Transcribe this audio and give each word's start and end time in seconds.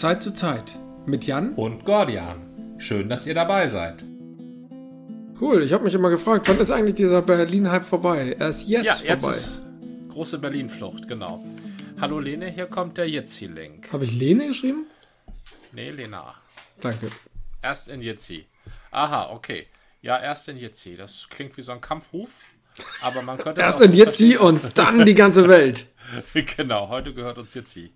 Zeit 0.00 0.22
zu 0.22 0.32
Zeit 0.32 0.78
mit 1.06 1.26
Jan 1.26 1.54
und 1.54 1.84
Gordian. 1.84 2.76
Schön, 2.78 3.08
dass 3.08 3.26
ihr 3.26 3.34
dabei 3.34 3.68
seid. 3.68 4.02
Cool, 5.38 5.62
ich 5.62 5.72
habe 5.72 5.84
mich 5.84 5.94
immer 5.94 6.08
gefragt, 6.08 6.48
wann 6.48 6.58
ist 6.58 6.70
eigentlich 6.70 6.94
dieser 6.94 7.20
Berlin-Hype 7.20 7.86
vorbei? 7.86 8.36
Er 8.38 8.48
ist 8.48 8.68
jetzt, 8.68 8.84
ja, 8.84 9.12
jetzt 9.12 9.22
vorbei. 9.22 9.36
Ist 9.36 9.60
große 10.08 10.38
Berlin-Flucht, 10.38 11.06
genau. 11.08 11.44
Hallo 12.00 12.20
Lene, 12.20 12.48
hier 12.48 12.66
kommt 12.66 12.96
der 12.96 13.08
Jitsi-Link. 13.08 13.92
Habe 13.92 14.04
ich 14.04 14.14
Lene 14.14 14.48
geschrieben? 14.48 14.86
Nee, 15.72 15.90
Lena. 15.90 16.34
Danke. 16.80 17.10
Erst 17.60 17.88
in 17.88 18.00
Jitsi. 18.02 18.46
Aha, 18.90 19.30
okay. 19.30 19.66
Ja, 20.00 20.18
erst 20.18 20.48
in 20.48 20.56
Jitsi. 20.56 20.96
Das 20.96 21.28
klingt 21.28 21.56
wie 21.56 21.62
so 21.62 21.72
ein 21.72 21.80
Kampfruf. 21.80 22.44
Aber 23.02 23.22
man 23.22 23.38
könnte 23.38 23.60
Erst 23.60 23.80
in 23.82 23.92
Jitsi 23.92 24.36
und 24.36 24.60
dann 24.76 25.04
die 25.04 25.14
ganze 25.14 25.48
Welt. 25.48 25.86
genau, 26.56 26.88
heute 26.88 27.12
gehört 27.14 27.38
uns 27.38 27.54
Jitsi. 27.54 27.92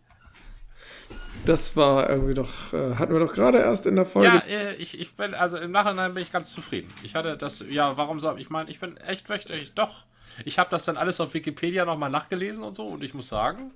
Das 1.46 1.76
war 1.76 2.10
irgendwie 2.10 2.34
doch, 2.34 2.72
äh, 2.72 2.96
hatten 2.96 3.12
wir 3.12 3.20
doch 3.20 3.32
gerade 3.32 3.58
erst 3.58 3.86
in 3.86 3.96
der 3.96 4.04
Folge. 4.04 4.28
Ja, 4.28 4.42
äh, 4.48 4.74
ich, 4.74 5.00
ich 5.00 5.14
bin, 5.14 5.32
also 5.34 5.56
im 5.58 5.70
Nachhinein 5.70 6.12
bin 6.12 6.22
ich 6.22 6.32
ganz 6.32 6.52
zufrieden. 6.52 6.92
Ich 7.02 7.14
hatte 7.14 7.36
das, 7.36 7.64
ja, 7.68 7.96
warum 7.96 8.20
soll 8.20 8.40
ich 8.40 8.50
meine, 8.50 8.68
ich 8.68 8.80
bin 8.80 8.96
echt 8.98 9.28
wöchentlich, 9.28 9.74
doch. 9.74 10.04
Ich 10.44 10.58
habe 10.58 10.68
das 10.70 10.84
dann 10.84 10.96
alles 10.96 11.20
auf 11.20 11.32
Wikipedia 11.32 11.84
nochmal 11.84 12.10
nachgelesen 12.10 12.62
und 12.62 12.74
so 12.74 12.88
und 12.88 13.02
ich 13.02 13.14
muss 13.14 13.28
sagen. 13.28 13.72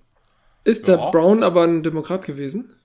Ist 0.64 0.88
ja, 0.88 0.96
der 0.96 1.10
Brown 1.10 1.42
aber 1.42 1.62
ein 1.62 1.82
Demokrat 1.82 2.24
gewesen? 2.26 2.76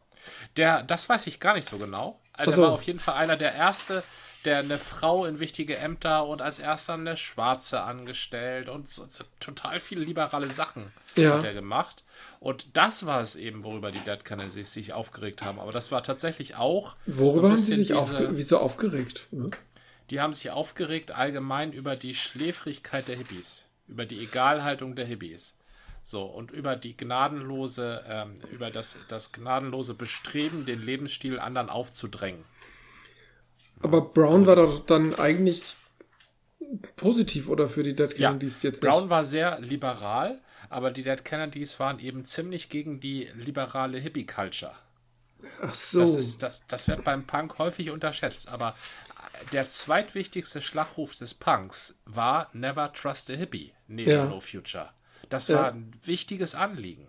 Der, 0.55 0.83
das 0.83 1.09
weiß 1.09 1.27
ich 1.27 1.39
gar 1.39 1.55
nicht 1.55 1.67
so 1.67 1.77
genau. 1.77 2.19
Also 2.33 2.51
so. 2.51 2.61
Der 2.61 2.67
war 2.67 2.73
auf 2.73 2.83
jeden 2.83 2.99
Fall 2.99 3.15
einer 3.15 3.35
der 3.35 3.53
erste, 3.53 4.03
der 4.45 4.59
eine 4.59 4.77
Frau 4.77 5.25
in 5.25 5.39
wichtige 5.39 5.77
Ämter 5.77 6.25
und 6.25 6.41
als 6.41 6.59
erster 6.59 6.93
eine 6.93 7.17
Schwarze 7.17 7.81
angestellt 7.81 8.69
und 8.69 8.87
so, 8.87 9.05
so 9.09 9.23
total 9.39 9.79
viele 9.79 10.03
liberale 10.03 10.49
Sachen 10.49 10.83
ja. 11.15 11.33
hat 11.33 11.43
er 11.43 11.53
gemacht. 11.53 12.03
Und 12.39 12.77
das 12.77 13.05
war 13.05 13.21
es 13.21 13.35
eben, 13.35 13.63
worüber 13.63 13.91
die 13.91 13.99
Dead 13.99 14.23
Kennedys 14.23 14.73
sich 14.73 14.93
aufgeregt 14.93 15.41
haben. 15.41 15.59
Aber 15.59 15.71
das 15.71 15.91
war 15.91 16.03
tatsächlich 16.03 16.55
auch. 16.55 16.95
Worüber 17.05 17.49
haben 17.49 17.57
sie 17.57 17.75
sich 17.75 17.93
aufge 17.93 18.29
wieso 18.37 18.59
aufgeregt? 18.59 19.27
Ja. 19.31 19.45
Die 20.11 20.21
haben 20.21 20.33
sich 20.33 20.51
aufgeregt 20.51 21.11
allgemein 21.11 21.73
über 21.73 21.95
die 21.95 22.13
Schläfrigkeit 22.13 23.07
der 23.07 23.15
Hippies, 23.15 23.65
über 23.87 24.05
die 24.05 24.19
Egalhaltung 24.19 24.95
der 24.95 25.05
Hippies. 25.05 25.55
So, 26.03 26.23
und 26.23 26.51
über 26.51 26.75
die 26.75 26.95
gnadenlose, 26.95 28.03
ähm, 28.07 28.35
über 28.51 28.69
das, 28.69 28.99
das 29.07 29.31
gnadenlose 29.31 29.95
Bestreben, 29.95 30.67
den 30.67 30.85
Lebensstil 30.85 31.39
anderen 31.39 31.71
aufzudrängen. 31.71 32.43
Aber 33.81 34.01
Brown 34.01 34.33
also, 34.33 34.47
war 34.47 34.55
doch 34.55 34.85
dann 34.85 35.13
eigentlich 35.15 35.75
positiv 36.95 37.49
oder 37.49 37.69
für 37.69 37.83
die 37.83 37.93
Dead 37.93 38.13
Kennedys 38.15 38.63
ja, 38.63 38.69
jetzt 38.69 38.81
nicht? 38.81 38.91
Brown 38.91 39.09
war 39.09 39.25
sehr 39.25 39.59
liberal, 39.59 40.41
aber 40.69 40.91
die 40.91 41.03
Dead 41.03 41.23
Kennedys 41.23 41.79
waren 41.79 41.99
eben 41.99 42.25
ziemlich 42.25 42.69
gegen 42.69 42.99
die 42.99 43.29
liberale 43.35 43.97
Hippie-Culture. 43.99 44.75
Ach 45.61 45.75
so. 45.75 45.99
Das, 45.99 46.15
ist, 46.15 46.41
das, 46.41 46.65
das 46.67 46.87
wird 46.87 47.03
beim 47.03 47.25
Punk 47.25 47.59
häufig 47.59 47.91
unterschätzt, 47.91 48.49
aber 48.49 48.75
der 49.51 49.69
zweitwichtigste 49.69 50.61
Schlachruf 50.61 51.15
des 51.15 51.33
Punks 51.33 51.99
war 52.05 52.49
Never 52.53 52.93
Trust 52.93 53.29
a 53.29 53.33
Hippie, 53.33 53.73
neben 53.87 54.11
ja. 54.11 54.25
No 54.25 54.39
Future. 54.39 54.89
Das 55.29 55.49
war 55.49 55.65
ja. 55.65 55.71
ein 55.71 55.91
wichtiges 56.03 56.55
Anliegen, 56.55 57.07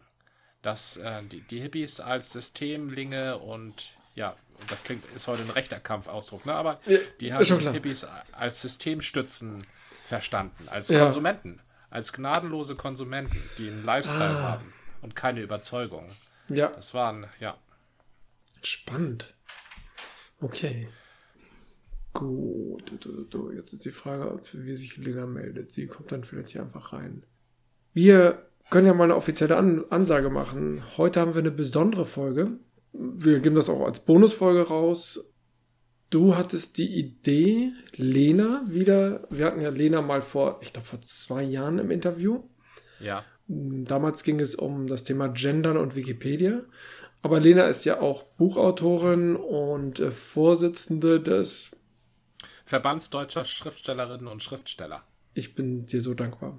dass 0.63 0.97
äh, 0.97 1.23
die, 1.31 1.41
die 1.43 1.61
Hippies 1.61 2.01
als 2.01 2.33
Systemlinge 2.33 3.39
und 3.39 3.97
ja, 4.15 4.37
das 4.69 4.85
klingt, 4.85 5.05
ist 5.15 5.29
heute 5.29 5.43
ein 5.43 5.51
rechter 5.51 5.81
Kampfausdruck, 5.81 6.47
ne? 6.47 6.55
aber 6.55 6.81
ja, 6.87 6.99
die 7.21 7.33
haben 7.33 7.45
die 7.45 7.71
Hippies 7.71 8.07
als 8.33 8.63
Systemstützen 8.63 9.67
verstanden, 10.07 10.69
als 10.69 10.89
ja. 10.89 11.01
Konsumenten, 11.01 11.61
als 11.91 12.13
gnadenlose 12.13 12.77
Konsumenten, 12.77 13.43
die 13.59 13.69
einen 13.69 13.85
Lifestyle 13.85 14.37
ah. 14.37 14.43
haben 14.43 14.73
und 15.03 15.17
keine 15.17 15.41
Überzeugung. 15.41 16.11
Ja. 16.49 16.69
Das 16.69 16.95
waren, 16.95 17.27
ja. 17.41 17.59
Spannend. 18.63 19.35
Okay. 20.41 20.89
Gut. 22.13 22.93
Jetzt 23.55 23.73
ist 23.73 23.85
die 23.85 23.91
Frage, 23.91 24.41
wie 24.53 24.75
sich 24.75 24.97
Lena 24.97 25.27
meldet. 25.27 25.71
Sie 25.71 25.87
kommt 25.87 26.13
dann 26.13 26.25
vielleicht 26.25 26.51
hier 26.51 26.63
einfach 26.63 26.93
rein. 26.93 27.25
Wir 27.93 28.47
können 28.71 28.87
ja 28.87 28.95
mal 28.95 29.05
eine 29.05 29.17
offizielle 29.17 29.57
An 29.57 29.85
Ansage 29.91 30.31
machen. 30.31 30.83
Heute 30.97 31.21
haben 31.21 31.35
wir 31.35 31.41
eine 31.41 31.51
besondere 31.51 32.07
Folge 32.07 32.59
wir 32.99 33.41
geben 33.41 33.57
das 33.57 33.69
auch 33.69 33.85
als 33.85 34.01
Bonusfolge 34.01 34.69
raus. 34.69 35.33
Du 36.11 36.37
hattest 36.37 36.79
die 36.79 36.99
Idee, 36.99 37.73
Lena 37.97 38.63
wieder, 38.69 39.27
wir 39.31 39.47
hatten 39.47 39.61
ja 39.61 39.71
Lena 39.71 40.03
mal 40.03 40.23
vor, 40.23 40.61
ich 40.63 40.73
glaube 40.73 40.87
vor 40.87 41.01
zwei 41.01 41.43
Jahren 41.43 41.79
im 41.79 41.91
Interview. 41.91 42.45
Ja. 43.01 43.25
Damals 43.49 44.23
ging 44.23 44.41
es 44.41 44.55
um 44.55 44.87
das 44.87 45.05
Thema 45.05 45.29
Gendern 45.29 45.77
und 45.77 45.97
Wikipedia. 45.97 46.63
Aber 47.23 47.41
Lena 47.41 47.67
ist 47.67 47.85
ja 47.85 48.01
auch 48.01 48.23
Buchautorin 48.23 49.37
und 49.37 49.99
äh, 50.01 50.11
Vorsitzende 50.11 51.21
des 51.21 51.73
Verbands 52.65 53.11
deutscher 53.11 53.45
Schriftstellerinnen 53.45 54.29
und 54.29 54.43
Schriftsteller. 54.43 55.05
Ich 55.35 55.55
bin 55.55 55.87
dir 55.87 56.03
so 56.03 56.15
dankbar. 56.15 56.59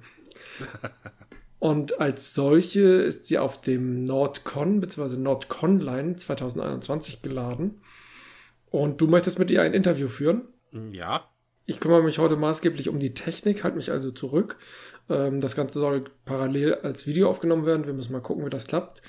Und 1.59 1.99
als 1.99 2.33
solche 2.33 2.81
ist 2.81 3.25
sie 3.25 3.39
auf 3.39 3.61
dem 3.61 4.03
NordCon 4.03 4.79
bzw. 4.79 5.17
NordConline 5.17 6.15
2021 6.15 7.21
geladen. 7.21 7.81
Und 8.69 9.01
du 9.01 9.07
möchtest 9.07 9.39
mit 9.39 9.49
ihr 9.49 9.61
ein 9.61 9.73
Interview 9.73 10.07
führen? 10.07 10.47
Ja. 10.91 11.29
Ich 11.65 11.79
kümmere 11.79 12.03
mich 12.03 12.19
heute 12.19 12.35
maßgeblich 12.35 12.89
um 12.89 12.99
die 12.99 13.13
Technik, 13.13 13.63
halte 13.63 13.77
mich 13.77 13.91
also 13.91 14.11
zurück. 14.11 14.57
Ähm, 15.09 15.41
das 15.41 15.55
Ganze 15.55 15.79
soll 15.79 16.05
parallel 16.25 16.75
als 16.75 17.07
Video 17.07 17.29
aufgenommen 17.29 17.65
werden. 17.65 17.87
Wir 17.87 17.93
müssen 17.93 18.13
mal 18.13 18.21
gucken, 18.21 18.45
wie 18.45 18.49
das 18.49 18.67
klappt. 18.67 19.01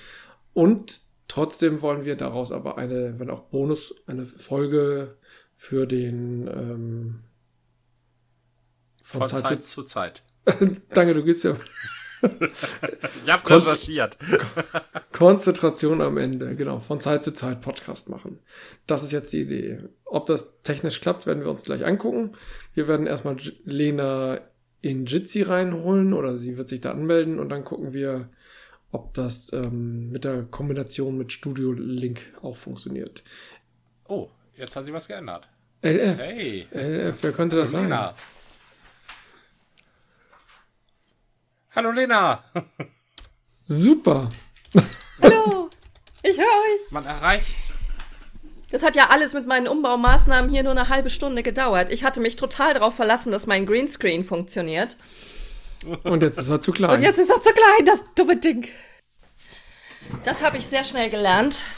Und 0.55 1.01
trotzdem 1.29 1.83
wollen 1.83 2.05
wir 2.05 2.17
daraus 2.17 2.51
aber 2.51 2.79
eine, 2.79 3.19
wenn 3.19 3.31
auch 3.31 3.43
Bonus, 3.43 3.95
eine 4.07 4.27
Folge 4.27 5.19
für 5.55 5.87
den 5.87 6.49
ähm, 6.49 7.21
von, 9.03 9.21
von 9.21 9.29
Zeit, 9.29 9.47
Zeit, 9.47 9.65
zu 9.65 9.83
Zeit. 9.83 10.23
Danke, 10.91 11.15
du 11.15 11.23
gehst 11.23 11.45
ja 11.45 11.55
ich 13.25 13.33
habe 13.33 13.51
recherchiert. 13.51 14.17
Konzentration 15.13 16.01
am 16.01 16.17
Ende, 16.17 16.55
genau. 16.57 16.79
Von 16.79 17.01
Zeit 17.01 17.23
zu 17.23 17.33
Zeit 17.33 17.61
Podcast 17.61 18.09
machen. 18.09 18.39
Das 18.87 19.03
ist 19.03 19.13
jetzt 19.13 19.33
die 19.33 19.43
Idee. 19.43 19.81
Ob 20.05 20.27
das 20.27 20.61
technisch 20.63 21.01
klappt, 21.01 21.27
werden 21.27 21.43
wir 21.43 21.51
uns 21.51 21.65
gleich 21.65 21.85
angucken. 21.85 22.33
Wir 22.75 22.89
werden 22.89 23.07
erstmal 23.07 23.37
Lena 23.65 24.41
in 24.81 25.07
Jitsi 25.07 25.43
reinholen 25.43 26.13
oder 26.13 26.39
sie 26.39 26.57
wird 26.57 26.69
sich 26.69 26.81
da 26.81 26.93
anmelden 26.93 27.39
und 27.39 27.49
dann 27.49 27.65
gucken 27.65 27.93
wir, 27.93 28.31
ob 28.91 29.13
das 29.15 29.53
ähm, 29.53 30.11
mit 30.11 30.25
der 30.25 30.45
Kombination 30.45 31.19
mit 31.19 31.33
Studio 31.33 31.73
Link 31.73 32.33
auch 32.43 32.57
funktioniert. 32.57 33.23
Oh, 34.07 34.29
jetzt 34.55 34.77
hat 34.77 34.85
sich 34.85 34.95
was 34.95 35.09
geändert. 35.09 35.49
LF. 35.83 36.19
Hey. 36.19 36.67
LF, 36.73 37.23
wer 37.23 37.33
könnte 37.33 37.57
das 37.57 37.73
Lena. 37.73 38.07
sein? 38.07 38.15
Hallo 41.79 41.93
Lena. 41.93 42.43
Super. 43.67 44.31
Hallo. 45.23 45.71
Ich 46.25 46.37
höre 46.37 46.45
euch. 46.45 46.91
Man 46.91 47.07
erreicht. 47.07 47.73
Das 48.73 48.83
hat 48.83 48.97
ja 48.97 49.11
alles 49.11 49.33
mit 49.33 49.47
meinen 49.47 49.69
Umbaumaßnahmen 49.69 50.51
hier 50.51 50.65
nur 50.65 50.73
eine 50.73 50.89
halbe 50.89 51.09
Stunde 51.09 51.45
gedauert. 51.45 51.93
Ich 51.93 52.03
hatte 52.03 52.21
mich 52.21 52.35
total 52.35 52.75
darauf 52.75 52.97
verlassen, 52.97 53.31
dass 53.31 53.47
mein 53.47 53.65
Greenscreen 53.65 54.25
funktioniert. 54.25 54.97
Und 56.03 56.25
jetzt 56.25 56.37
ist 56.37 56.49
er 56.49 56.61
zu 56.61 56.73
klein. 56.73 56.97
Und 56.97 57.03
jetzt 57.03 57.21
ist 57.21 57.31
er 57.31 57.41
zu 57.41 57.53
klein, 57.53 57.87
das 57.87 58.03
dumme 58.17 58.39
Ding. 58.39 58.67
Das 60.25 60.43
habe 60.43 60.57
ich 60.57 60.67
sehr 60.67 60.83
schnell 60.83 61.11
gelernt. 61.11 61.69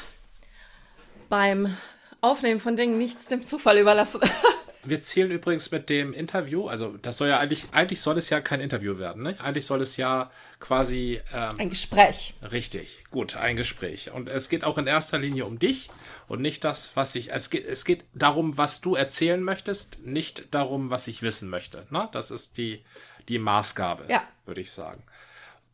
Beim 1.28 1.76
Aufnehmen 2.22 2.60
von 2.60 2.74
Dingen 2.74 2.96
nichts 2.96 3.26
dem 3.26 3.44
Zufall 3.44 3.76
überlassen. 3.76 4.22
Wir 4.84 5.02
zählen 5.02 5.30
übrigens 5.30 5.70
mit 5.70 5.90
dem 5.90 6.12
Interview, 6.12 6.68
also 6.68 6.96
das 6.96 7.18
soll 7.18 7.28
ja 7.28 7.38
eigentlich, 7.38 7.66
eigentlich 7.72 8.00
soll 8.00 8.16
es 8.18 8.30
ja 8.30 8.40
kein 8.40 8.60
Interview 8.60 8.98
werden, 8.98 9.22
ne? 9.22 9.36
Eigentlich 9.38 9.66
soll 9.66 9.82
es 9.82 9.96
ja 9.96 10.30
quasi. 10.58 11.20
Ähm, 11.34 11.58
ein 11.58 11.68
Gespräch. 11.68 12.34
Richtig, 12.50 13.04
gut, 13.10 13.36
ein 13.36 13.56
Gespräch. 13.56 14.10
Und 14.10 14.28
es 14.28 14.48
geht 14.48 14.64
auch 14.64 14.78
in 14.78 14.86
erster 14.86 15.18
Linie 15.18 15.44
um 15.44 15.58
dich 15.58 15.90
und 16.28 16.40
nicht 16.40 16.64
das, 16.64 16.92
was 16.94 17.14
ich. 17.14 17.30
Es 17.32 17.50
geht, 17.50 17.66
es 17.66 17.84
geht 17.84 18.04
darum, 18.14 18.56
was 18.56 18.80
du 18.80 18.94
erzählen 18.94 19.42
möchtest, 19.42 19.98
nicht 20.00 20.54
darum, 20.54 20.90
was 20.90 21.08
ich 21.08 21.22
wissen 21.22 21.48
möchte. 21.48 21.86
Ne? 21.90 22.08
Das 22.12 22.30
ist 22.30 22.56
die, 22.56 22.84
die 23.28 23.38
Maßgabe, 23.38 24.04
ja. 24.08 24.22
würde 24.46 24.60
ich 24.60 24.70
sagen. 24.70 25.02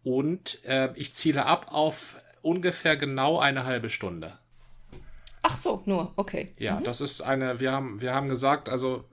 Und 0.02 0.64
äh, 0.64 0.90
ich 0.94 1.14
ziele 1.14 1.46
ab 1.46 1.66
auf 1.70 2.16
ungefähr 2.42 2.96
genau 2.96 3.38
eine 3.38 3.64
halbe 3.64 3.90
Stunde. 3.90 4.38
Ach 5.48 5.56
so, 5.56 5.80
nur, 5.86 6.12
okay. 6.16 6.52
Ja, 6.58 6.80
mhm. 6.80 6.84
das 6.84 7.00
ist 7.00 7.20
eine, 7.20 7.60
wir 7.60 7.70
haben, 7.70 8.00
wir 8.00 8.12
haben 8.12 8.28
gesagt, 8.28 8.68
also 8.68 9.04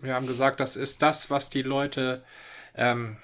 wir 0.00 0.14
haben 0.14 0.26
gesagt, 0.26 0.58
das 0.58 0.74
ist 0.74 1.02
das, 1.02 1.28
was 1.28 1.50
die 1.50 1.60
Leute, 1.60 2.24
ähm, 2.74 3.18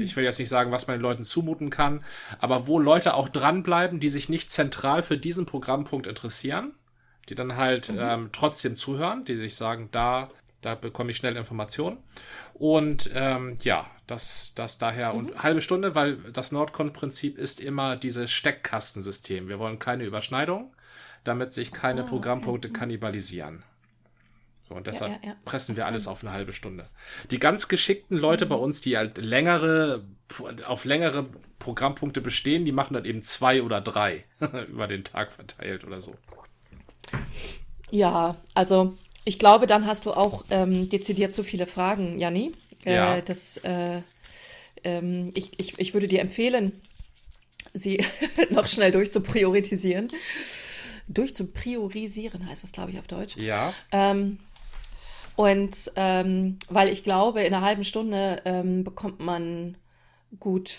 ich 0.00 0.14
will 0.14 0.22
jetzt 0.22 0.38
nicht 0.38 0.50
sagen, 0.50 0.70
was 0.70 0.86
man 0.86 0.98
den 0.98 1.02
Leuten 1.02 1.24
zumuten 1.24 1.68
kann, 1.68 2.04
aber 2.38 2.68
wo 2.68 2.78
Leute 2.78 3.14
auch 3.14 3.28
dranbleiben, 3.28 3.98
die 3.98 4.08
sich 4.08 4.28
nicht 4.28 4.52
zentral 4.52 5.02
für 5.02 5.18
diesen 5.18 5.46
Programmpunkt 5.46 6.06
interessieren, 6.06 6.74
die 7.28 7.34
dann 7.34 7.56
halt 7.56 7.90
mhm. 7.90 7.98
ähm, 8.00 8.30
trotzdem 8.32 8.76
zuhören, 8.76 9.24
die 9.24 9.34
sich 9.34 9.56
sagen, 9.56 9.88
da, 9.90 10.30
da 10.60 10.76
bekomme 10.76 11.10
ich 11.10 11.16
schnell 11.16 11.36
Informationen. 11.36 11.98
Und 12.54 13.10
ähm, 13.14 13.56
ja, 13.62 13.90
das, 14.06 14.52
das 14.54 14.78
daher 14.78 15.12
mhm. 15.12 15.18
und 15.18 15.42
halbe 15.42 15.60
Stunde, 15.60 15.96
weil 15.96 16.18
das 16.32 16.52
Nordcon-Prinzip 16.52 17.36
ist 17.36 17.60
immer 17.60 17.96
dieses 17.96 18.30
Steckkastensystem. 18.30 19.48
Wir 19.48 19.58
wollen 19.58 19.80
keine 19.80 20.04
Überschneidung. 20.04 20.72
Damit 21.24 21.52
sich 21.52 21.72
keine 21.72 22.02
ah, 22.02 22.06
Programmpunkte 22.06 22.68
okay. 22.68 22.78
kannibalisieren. 22.78 23.62
So, 24.68 24.76
und 24.76 24.86
deshalb 24.86 25.12
ja, 25.12 25.18
ja, 25.22 25.28
ja. 25.30 25.36
pressen 25.44 25.76
wir 25.76 25.86
alles 25.86 26.06
auf 26.06 26.22
eine 26.22 26.32
halbe 26.32 26.52
Stunde. 26.52 26.88
Die 27.30 27.38
ganz 27.38 27.68
geschickten 27.68 28.16
Leute 28.16 28.44
mhm. 28.44 28.50
bei 28.50 28.54
uns, 28.56 28.80
die 28.80 28.96
halt 28.96 29.18
längere, 29.18 30.04
auf 30.66 30.84
längere 30.84 31.26
Programmpunkte 31.58 32.20
bestehen, 32.20 32.64
die 32.64 32.72
machen 32.72 32.94
dann 32.94 33.04
eben 33.04 33.24
zwei 33.24 33.62
oder 33.62 33.80
drei 33.80 34.24
über 34.68 34.86
den 34.86 35.04
Tag 35.04 35.32
verteilt 35.32 35.84
oder 35.84 36.00
so. 36.00 36.14
Ja, 37.90 38.36
also 38.54 38.96
ich 39.24 39.38
glaube, 39.38 39.66
dann 39.66 39.86
hast 39.86 40.06
du 40.06 40.12
auch 40.12 40.44
ähm, 40.50 40.88
dezidiert 40.88 41.32
zu 41.32 41.42
viele 41.42 41.66
Fragen, 41.66 42.18
Janni. 42.18 42.52
Äh, 42.84 42.94
ja. 42.94 43.20
Das, 43.20 43.58
äh, 43.58 44.02
ähm, 44.84 45.32
ich, 45.34 45.58
ich, 45.58 45.78
ich 45.78 45.94
würde 45.94 46.08
dir 46.08 46.20
empfehlen, 46.20 46.80
sie 47.74 48.04
noch 48.50 48.68
schnell 48.68 48.92
durchzupriorisieren. 48.92 50.08
Durchzupriorisieren 51.14 52.48
heißt 52.48 52.64
das, 52.64 52.72
glaube 52.72 52.90
ich, 52.92 52.98
auf 52.98 53.06
Deutsch. 53.06 53.36
Ja. 53.36 53.72
Ähm, 53.92 54.38
und 55.36 55.92
ähm, 55.96 56.58
weil 56.68 56.88
ich 56.88 57.02
glaube, 57.02 57.40
in 57.40 57.54
einer 57.54 57.64
halben 57.64 57.84
Stunde 57.84 58.42
ähm, 58.44 58.84
bekommt 58.84 59.20
man 59.20 59.76
gut 60.38 60.76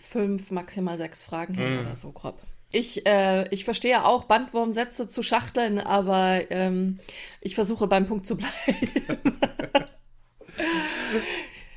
fünf, 0.00 0.50
maximal 0.50 0.98
sechs 0.98 1.24
Fragen 1.24 1.54
hin 1.54 1.76
mm. 1.76 1.80
oder 1.80 1.96
so 1.96 2.12
grob. 2.12 2.38
Ich, 2.70 3.06
äh, 3.06 3.48
ich 3.50 3.64
verstehe 3.64 4.04
auch 4.04 4.24
Bandwurmsätze 4.24 5.08
zu 5.08 5.22
schachteln, 5.22 5.78
aber 5.78 6.50
ähm, 6.50 6.98
ich 7.40 7.54
versuche 7.54 7.86
beim 7.86 8.06
Punkt 8.06 8.26
zu 8.26 8.36
bleiben. 8.36 8.52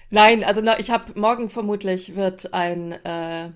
Nein, 0.10 0.44
also 0.44 0.62
ich 0.80 0.90
habe 0.90 1.20
morgen 1.20 1.50
vermutlich 1.50 2.16
wird 2.16 2.54
ein 2.54 2.94
äh, 3.06 3.52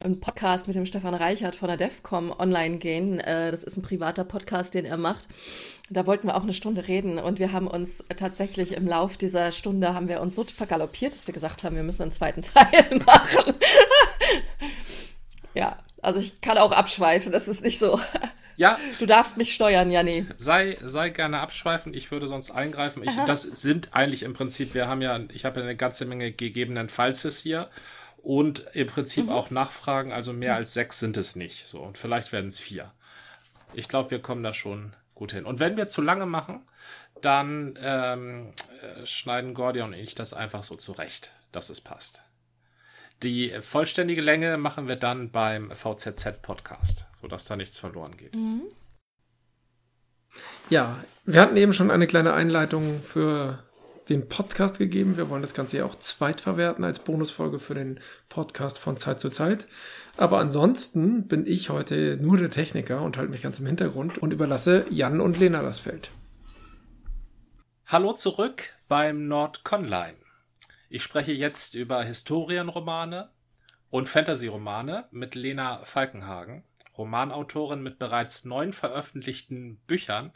ein 0.00 0.20
Podcast 0.20 0.66
mit 0.66 0.76
dem 0.76 0.84
Stefan 0.84 1.14
Reichert 1.14 1.56
von 1.56 1.68
der 1.68 1.76
DEFCOM 1.76 2.30
online 2.38 2.76
gehen. 2.76 3.18
Äh, 3.18 3.50
das 3.50 3.64
ist 3.64 3.76
ein 3.76 3.82
privater 3.82 4.24
Podcast, 4.24 4.74
den 4.74 4.84
er 4.84 4.98
macht. 4.98 5.26
Da 5.88 6.06
wollten 6.06 6.28
wir 6.28 6.36
auch 6.36 6.42
eine 6.42 6.54
Stunde 6.54 6.86
reden 6.86 7.18
und 7.18 7.38
wir 7.38 7.52
haben 7.52 7.66
uns 7.66 8.04
tatsächlich 8.16 8.72
im 8.72 8.86
Lauf 8.86 9.16
dieser 9.16 9.52
Stunde 9.52 9.94
haben 9.94 10.08
wir 10.08 10.20
uns 10.20 10.36
so 10.36 10.44
vergaloppiert, 10.44 11.14
dass 11.14 11.26
wir 11.26 11.34
gesagt 11.34 11.64
haben, 11.64 11.76
wir 11.76 11.82
müssen 11.82 12.02
einen 12.02 12.12
zweiten 12.12 12.42
Teil 12.42 13.00
machen. 13.06 13.54
ja, 15.54 15.78
also 16.02 16.20
ich 16.20 16.40
kann 16.40 16.58
auch 16.58 16.72
abschweifen, 16.72 17.32
das 17.32 17.48
ist 17.48 17.64
nicht 17.64 17.78
so. 17.78 17.98
Ja. 18.58 18.78
Du 18.98 19.06
darfst 19.06 19.36
mich 19.36 19.54
steuern, 19.54 19.90
Janni. 19.90 20.26
Sei, 20.36 20.78
sei 20.82 21.10
gerne 21.10 21.40
abschweifen, 21.40 21.92
ich 21.92 22.10
würde 22.10 22.26
sonst 22.26 22.50
eingreifen. 22.50 23.02
Ich, 23.02 23.14
das 23.26 23.42
sind 23.42 23.90
eigentlich 23.92 24.22
im 24.22 24.32
Prinzip, 24.32 24.72
wir 24.74 24.88
haben 24.88 25.02
ja, 25.02 25.20
ich 25.32 25.44
habe 25.44 25.60
ja 25.60 25.66
eine 25.66 25.76
ganze 25.76 26.06
Menge 26.06 26.32
gegebenen 26.32 26.88
Falls 26.88 27.26
hier 27.42 27.68
und 28.26 28.64
im 28.74 28.88
Prinzip 28.88 29.26
mhm. 29.26 29.30
auch 29.30 29.50
Nachfragen. 29.50 30.12
Also 30.12 30.32
mehr 30.32 30.56
als 30.56 30.74
sechs 30.74 30.98
sind 30.98 31.16
es 31.16 31.36
nicht. 31.36 31.68
So, 31.68 31.78
und 31.78 31.96
vielleicht 31.96 32.32
werden 32.32 32.48
es 32.48 32.58
vier. 32.58 32.92
Ich 33.72 33.88
glaube, 33.88 34.10
wir 34.10 34.18
kommen 34.20 34.42
da 34.42 34.52
schon 34.52 34.96
gut 35.14 35.30
hin. 35.30 35.46
Und 35.46 35.60
wenn 35.60 35.76
wir 35.76 35.86
zu 35.86 36.02
lange 36.02 36.26
machen, 36.26 36.66
dann 37.22 37.78
ähm, 37.80 38.52
äh, 38.82 39.06
schneiden 39.06 39.54
Gordion 39.54 39.94
und 39.94 39.98
ich 40.00 40.16
das 40.16 40.34
einfach 40.34 40.64
so 40.64 40.74
zurecht, 40.74 41.30
dass 41.52 41.70
es 41.70 41.80
passt. 41.80 42.20
Die 43.22 43.54
vollständige 43.60 44.22
Länge 44.22 44.58
machen 44.58 44.88
wir 44.88 44.96
dann 44.96 45.30
beim 45.30 45.70
VZZ-Podcast, 45.70 47.06
sodass 47.20 47.44
da 47.44 47.54
nichts 47.54 47.78
verloren 47.78 48.16
geht. 48.16 48.34
Mhm. 48.34 48.62
Ja, 50.68 50.98
wir 51.24 51.40
hatten 51.40 51.56
eben 51.56 51.72
schon 51.72 51.92
eine 51.92 52.08
kleine 52.08 52.34
Einleitung 52.34 53.00
für 53.02 53.62
den 54.08 54.28
Podcast 54.28 54.78
gegeben. 54.78 55.16
Wir 55.16 55.28
wollen 55.30 55.42
das 55.42 55.54
Ganze 55.54 55.78
ja 55.78 55.84
auch 55.84 55.94
zweitverwerten 55.94 56.84
als 56.84 57.00
Bonusfolge 57.00 57.58
für 57.58 57.74
den 57.74 58.00
Podcast 58.28 58.78
von 58.78 58.96
Zeit 58.96 59.20
zu 59.20 59.30
Zeit. 59.30 59.66
Aber 60.16 60.38
ansonsten 60.38 61.26
bin 61.26 61.46
ich 61.46 61.70
heute 61.70 62.16
nur 62.20 62.38
der 62.38 62.50
Techniker 62.50 63.02
und 63.02 63.16
halte 63.16 63.32
mich 63.32 63.42
ganz 63.42 63.58
im 63.58 63.66
Hintergrund 63.66 64.18
und 64.18 64.32
überlasse 64.32 64.86
Jan 64.90 65.20
und 65.20 65.38
Lena 65.38 65.62
das 65.62 65.80
Feld. 65.80 66.10
Hallo 67.86 68.12
zurück 68.12 68.74
beim 68.88 69.28
Nordconline. 69.28 70.16
Ich 70.88 71.02
spreche 71.02 71.32
jetzt 71.32 71.74
über 71.74 72.02
Historienromane 72.02 73.28
und 73.90 74.08
Fantasy-Romane 74.08 75.06
mit 75.10 75.34
Lena 75.34 75.84
Falkenhagen, 75.84 76.64
Romanautorin 76.96 77.82
mit 77.82 77.98
bereits 77.98 78.44
neun 78.44 78.72
veröffentlichten 78.72 79.76
Büchern 79.86 80.32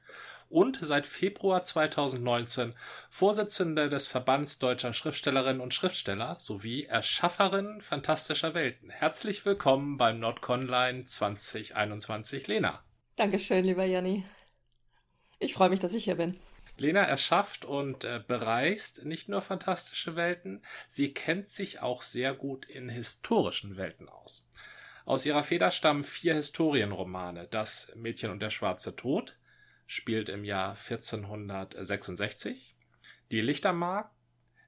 und 0.50 0.78
seit 0.82 1.06
Februar 1.06 1.62
2019 1.62 2.74
Vorsitzende 3.08 3.88
des 3.88 4.08
Verbands 4.08 4.58
deutscher 4.58 4.92
Schriftstellerinnen 4.92 5.60
und 5.60 5.72
Schriftsteller 5.72 6.36
sowie 6.38 6.84
Erschafferin 6.84 7.80
fantastischer 7.80 8.52
Welten. 8.52 8.90
Herzlich 8.90 9.46
willkommen 9.46 9.96
beim 9.96 10.18
NordConline 10.18 11.06
2021, 11.06 12.48
Lena. 12.48 12.84
Dankeschön, 13.16 13.64
lieber 13.64 13.84
Janni. 13.84 14.24
Ich 15.38 15.54
freue 15.54 15.70
mich, 15.70 15.80
dass 15.80 15.94
ich 15.94 16.04
hier 16.04 16.16
bin. 16.16 16.36
Lena 16.76 17.02
erschafft 17.02 17.64
und 17.64 18.04
äh, 18.04 18.20
bereist 18.26 19.04
nicht 19.04 19.28
nur 19.28 19.42
fantastische 19.42 20.16
Welten, 20.16 20.62
sie 20.88 21.14
kennt 21.14 21.48
sich 21.48 21.80
auch 21.80 22.02
sehr 22.02 22.34
gut 22.34 22.64
in 22.64 22.88
historischen 22.88 23.76
Welten 23.76 24.08
aus. 24.08 24.48
Aus 25.04 25.26
ihrer 25.26 25.44
Feder 25.44 25.70
stammen 25.70 26.04
vier 26.04 26.34
Historienromane: 26.34 27.48
Das 27.50 27.92
Mädchen 27.96 28.30
und 28.30 28.40
der 28.40 28.50
schwarze 28.50 28.96
Tod, 28.96 29.36
spielt 29.90 30.28
im 30.28 30.44
Jahr 30.44 30.76
1466. 30.76 32.76
Die 33.32 33.40
Lichtermark 33.40 34.12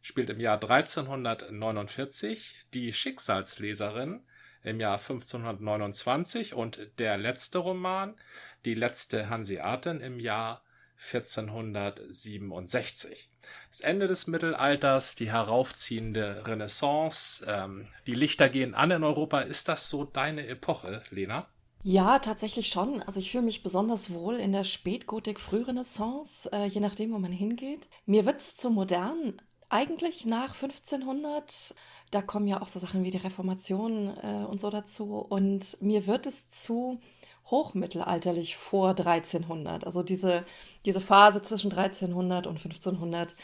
spielt 0.00 0.30
im 0.30 0.40
Jahr 0.40 0.60
1349. 0.60 2.64
Die 2.74 2.92
Schicksalsleserin 2.92 4.26
im 4.64 4.80
Jahr 4.80 4.98
1529 4.98 6.54
und 6.54 6.80
der 6.98 7.19
letzte 7.19 7.58
Roman, 7.58 8.16
Die 8.64 8.74
letzte 8.74 9.28
Hanseatin 9.28 10.00
im 10.00 10.19
Jahr 10.19 10.64
1467. 10.96 13.30
Das 13.69 13.80
Ende 13.80 14.08
des 14.08 14.26
Mittelalters, 14.26 15.14
die 15.14 15.30
heraufziehende 15.30 16.48
Renaissance, 16.48 17.46
ähm, 17.48 17.86
die 18.08 18.14
Lichter 18.14 18.48
gehen 18.48 18.74
an 18.74 18.90
in 18.90 19.04
Europa. 19.04 19.42
Ist 19.42 19.69
das 19.69 19.88
so 19.88 20.04
deine 20.04 20.48
Epoche, 20.48 21.04
Lena? 21.10 21.48
Ja, 21.82 22.20
tatsächlich 22.20 22.69
schon. 22.69 23.02
Also 23.02 23.19
ich 23.19 23.32
fühle 23.32 23.44
mich 23.44 23.64
besonders 23.64 24.12
wohl 24.12 24.37
in 24.37 24.52
der 24.52 24.64
Spätgotik, 24.64 25.40
Frührenaissance, 25.40 26.50
äh, 26.52 26.67
je 26.67 26.81
nachdem, 26.81 27.12
wo 27.12 27.19
man 27.19 27.32
hingeht. 27.32 27.88
Mir 28.06 28.25
wird's 28.25 28.55
zu 28.55 28.70
modern. 28.70 29.40
Eigentlich 29.69 30.24
nach 30.24 30.55
1500. 30.55 31.74
Da 32.12 32.22
kommen 32.22 32.46
ja 32.46 32.62
auch 32.62 32.69
so 32.69 32.79
Sachen 32.79 33.03
wie 33.03 33.10
die 33.10 33.17
Reformation 33.17 34.17
äh, 34.22 34.44
und 34.48 34.60
so 34.60 34.70
dazu. 34.70 35.17
Und 35.17 35.77
mir 35.81 36.06
wird 36.06 36.27
es 36.27 36.48
zu 36.48 37.01
hochmittelalterlich 37.46 38.56
vor 38.56 38.91
1300. 38.91 39.84
Also 39.84 40.05
diese, 40.05 40.44
diese 40.84 41.01
Phase 41.01 41.43
zwischen 41.43 41.72
1300 41.72 42.46
und 42.46 42.58
1500. 42.58 43.34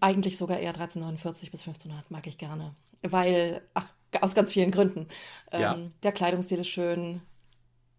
Eigentlich 0.00 0.36
sogar 0.36 0.58
eher 0.58 0.70
1349 0.70 1.52
bis 1.52 1.60
1500 1.60 2.10
mag 2.10 2.26
ich 2.26 2.38
gerne. 2.38 2.74
Weil, 3.02 3.62
ach, 3.74 3.86
aus 4.20 4.34
ganz 4.34 4.52
vielen 4.52 4.72
Gründen. 4.72 5.06
Ähm, 5.52 5.60
ja. 5.60 5.78
Der 6.02 6.12
Kleidungsstil 6.12 6.58
ist 6.58 6.68
schön, 6.68 7.20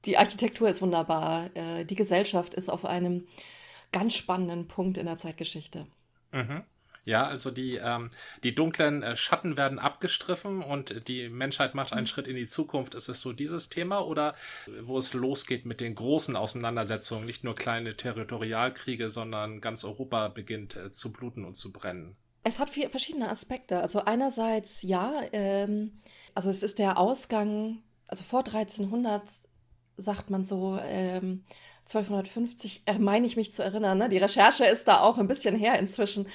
die 0.05 0.17
Architektur 0.17 0.69
ist 0.69 0.81
wunderbar. 0.81 1.49
Äh, 1.55 1.85
die 1.85 1.95
Gesellschaft 1.95 2.53
ist 2.53 2.69
auf 2.69 2.85
einem 2.85 3.27
ganz 3.91 4.15
spannenden 4.15 4.67
Punkt 4.67 4.97
in 4.97 5.05
der 5.05 5.17
Zeitgeschichte. 5.17 5.87
Mhm. 6.31 6.63
Ja, 7.05 7.27
also 7.27 7.51
die, 7.51 7.75
ähm, 7.75 8.09
die 8.43 8.55
dunklen 8.55 9.03
äh, 9.03 9.15
Schatten 9.15 9.57
werden 9.57 9.77
abgestriffen 9.77 10.63
und 10.63 11.07
die 11.07 11.29
Menschheit 11.29 11.75
macht 11.75 11.93
einen 11.93 12.01
mhm. 12.01 12.07
Schritt 12.07 12.27
in 12.27 12.35
die 12.35 12.47
Zukunft. 12.47 12.95
Ist 12.95 13.09
es 13.09 13.21
so 13.21 13.31
dieses 13.31 13.69
Thema 13.69 13.99
oder 13.99 14.35
wo 14.81 14.97
es 14.97 15.13
losgeht 15.13 15.65
mit 15.67 15.81
den 15.81 15.93
großen 15.93 16.35
Auseinandersetzungen, 16.35 17.27
nicht 17.27 17.43
nur 17.43 17.55
kleine 17.55 17.95
Territorialkriege, 17.95 19.09
sondern 19.09 19.61
ganz 19.61 19.83
Europa 19.83 20.29
beginnt 20.29 20.75
äh, 20.75 20.91
zu 20.91 21.11
bluten 21.11 21.45
und 21.45 21.55
zu 21.55 21.71
brennen? 21.71 22.17
Es 22.43 22.59
hat 22.59 22.71
vier 22.71 22.89
verschiedene 22.89 23.29
Aspekte. 23.29 23.81
Also 23.81 24.03
einerseits 24.03 24.81
ja, 24.81 25.21
ähm, 25.31 25.99
also 26.33 26.49
es 26.49 26.63
ist 26.63 26.79
der 26.79 26.97
Ausgang, 26.97 27.83
also 28.07 28.23
vor 28.23 28.39
1300 28.39 29.21
sagt 29.97 30.29
man 30.29 30.45
so, 30.45 30.79
ähm, 30.83 31.43
1250, 31.87 32.81
äh, 32.87 32.97
meine 32.97 33.27
ich 33.27 33.37
mich 33.37 33.51
zu 33.51 33.63
erinnern. 33.63 33.99
Ne? 33.99 34.09
Die 34.09 34.17
Recherche 34.17 34.65
ist 34.65 34.87
da 34.87 35.01
auch 35.01 35.19
ein 35.19 35.27
bisschen 35.27 35.55
her 35.55 35.77
inzwischen. 35.77 36.27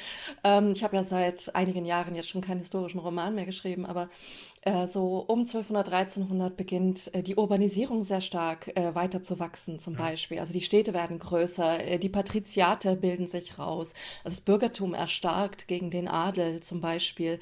Ähm, 0.44 0.70
ich 0.72 0.84
habe 0.84 0.94
ja 0.94 1.02
seit 1.02 1.54
einigen 1.56 1.84
Jahren 1.84 2.14
jetzt 2.14 2.28
schon 2.28 2.40
keinen 2.40 2.60
historischen 2.60 3.00
Roman 3.00 3.34
mehr 3.34 3.46
geschrieben, 3.46 3.84
aber 3.84 4.08
äh, 4.62 4.86
so 4.86 5.24
um 5.26 5.40
1200, 5.40 5.88
1300 5.88 6.56
beginnt 6.56 7.12
äh, 7.14 7.24
die 7.24 7.34
Urbanisierung 7.34 8.04
sehr 8.04 8.20
stark 8.20 8.68
äh, 8.76 8.94
weiter 8.94 9.24
zu 9.24 9.40
wachsen, 9.40 9.80
zum 9.80 9.96
Beispiel. 9.96 10.38
Also 10.38 10.52
die 10.52 10.60
Städte 10.60 10.94
werden 10.94 11.18
größer, 11.18 11.84
äh, 11.84 11.98
die 11.98 12.08
Patriziate 12.08 12.94
bilden 12.94 13.26
sich 13.26 13.58
raus, 13.58 13.92
also 14.22 14.36
das 14.36 14.40
Bürgertum 14.42 14.94
erstarkt 14.94 15.66
gegen 15.66 15.90
den 15.90 16.06
Adel 16.06 16.60
zum 16.60 16.80
Beispiel 16.80 17.40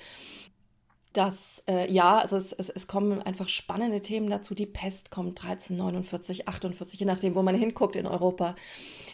dass 1.19 1.65
äh, 1.67 1.93
ja, 1.93 2.19
also 2.19 2.37
es, 2.37 2.53
es, 2.53 2.69
es 2.69 2.87
kommen 2.87 3.21
einfach 3.21 3.49
spannende 3.49 4.01
Themen 4.01 4.31
dazu. 4.31 4.55
Die 4.55 4.67
Pest 4.67 5.11
kommt 5.11 5.43
1349, 5.43 6.47
48, 6.47 7.01
je 7.01 7.07
nachdem, 7.07 7.35
wo 7.35 7.43
man 7.43 7.57
hinguckt 7.57 7.97
in 7.97 8.07
Europa, 8.07 8.55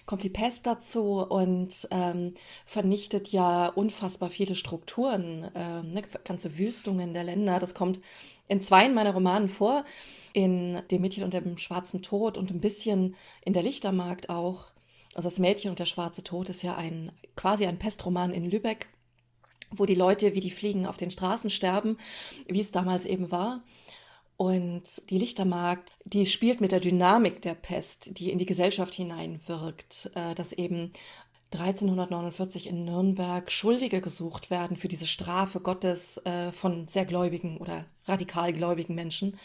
kommt 0.05 0.23
die 0.23 0.29
Pest 0.29 0.67
dazu 0.67 1.27
und 1.27 1.89
ähm, 1.91 2.35
vernichtet 2.67 3.29
ja 3.29 3.69
unfassbar 3.69 4.29
viele 4.29 4.55
Strukturen, 4.55 5.51
äh, 5.55 5.83
ne, 5.83 6.03
ganze 6.25 6.59
Wüstungen 6.59 7.15
der 7.15 7.25
Länder. 7.25 7.59
Das 7.59 7.73
kommt 7.73 8.01
in 8.49 8.61
zwei 8.61 8.87
meiner 8.91 9.15
Romanen 9.15 9.49
vor. 9.49 9.83
in 10.35 10.83
Dem 10.91 11.01
Mädchen 11.01 11.25
und 11.25 11.33
dem 11.33 11.57
schwarzen 11.57 12.03
Tod 12.03 12.37
und 12.37 12.51
ein 12.51 12.61
bisschen 12.61 13.17
in 13.47 13.55
der 13.55 13.63
Lichtermarkt 13.63 14.29
auch. 14.29 14.67
Also 15.15 15.31
das 15.31 15.39
Mädchen 15.39 15.71
und 15.71 15.79
der 15.79 15.87
schwarze 15.87 16.23
Tod 16.23 16.51
ist 16.51 16.63
ja 16.63 16.77
ein 16.77 17.13
quasi 17.35 17.65
ein 17.65 17.79
Pestroman 17.79 18.31
in 18.33 18.51
Lübeck, 18.51 18.89
wo 19.71 19.87
die 19.87 19.95
Leute 19.95 20.35
wie 20.35 20.41
die 20.41 20.51
Fliegen 20.51 20.87
auf 20.87 20.97
den 20.97 21.11
Straßen 21.11 21.51
sterben, 21.51 21.99
wie 22.49 22.61
es 22.61 22.71
damals 22.71 23.07
eben 23.07 23.31
war. 23.31 23.63
Und 24.37 24.83
die 25.11 25.19
Lichtermarkt, 25.19 25.93
die 26.05 26.27
spielt 26.27 26.61
mit 26.61 26.73
der 26.73 26.81
Dynamik 26.81 27.41
der 27.43 27.55
Pest, 27.55 28.19
die 28.19 28.31
in 28.31 28.39
die 28.39 28.47
Gesellschaft 28.47 28.95
hineinwirkt, 28.95 30.11
äh, 30.15 30.35
dass 30.35 30.53
eben 30.53 30.93
1349 31.53 32.67
in 32.67 32.85
Nürnberg 32.85 33.51
Schuldige 33.51 34.01
gesucht 34.01 34.51
werden 34.51 34.77
für 34.77 34.89
diese 34.89 35.07
Strafe 35.07 35.61
Gottes 35.61 36.19
äh, 36.25 36.51
von 36.51 36.89
sehr 36.89 37.05
gläubigen 37.05 37.59
oder 37.59 37.85
radikal 38.07 38.53
gläubigen 38.53 38.97
Menschen. 38.97 39.39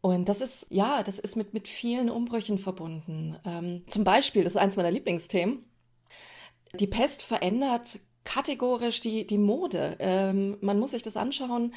Und 0.00 0.28
das 0.28 0.40
ist, 0.40 0.66
ja, 0.68 1.04
das 1.04 1.20
ist 1.20 1.36
mit, 1.36 1.54
mit 1.54 1.68
vielen 1.68 2.10
Umbrüchen 2.10 2.58
verbunden. 2.58 3.36
Ähm, 3.44 3.84
zum 3.86 4.02
Beispiel, 4.02 4.42
das 4.42 4.54
ist 4.54 4.60
eins 4.60 4.76
meiner 4.76 4.90
Lieblingsthemen, 4.90 5.64
die 6.74 6.88
Pest 6.88 7.22
verändert 7.22 8.00
kategorisch 8.24 9.00
die, 9.00 9.26
die 9.26 9.38
Mode. 9.38 9.96
Ähm, 9.98 10.56
man 10.60 10.78
muss 10.78 10.92
sich 10.92 11.02
das 11.02 11.16
anschauen. 11.16 11.74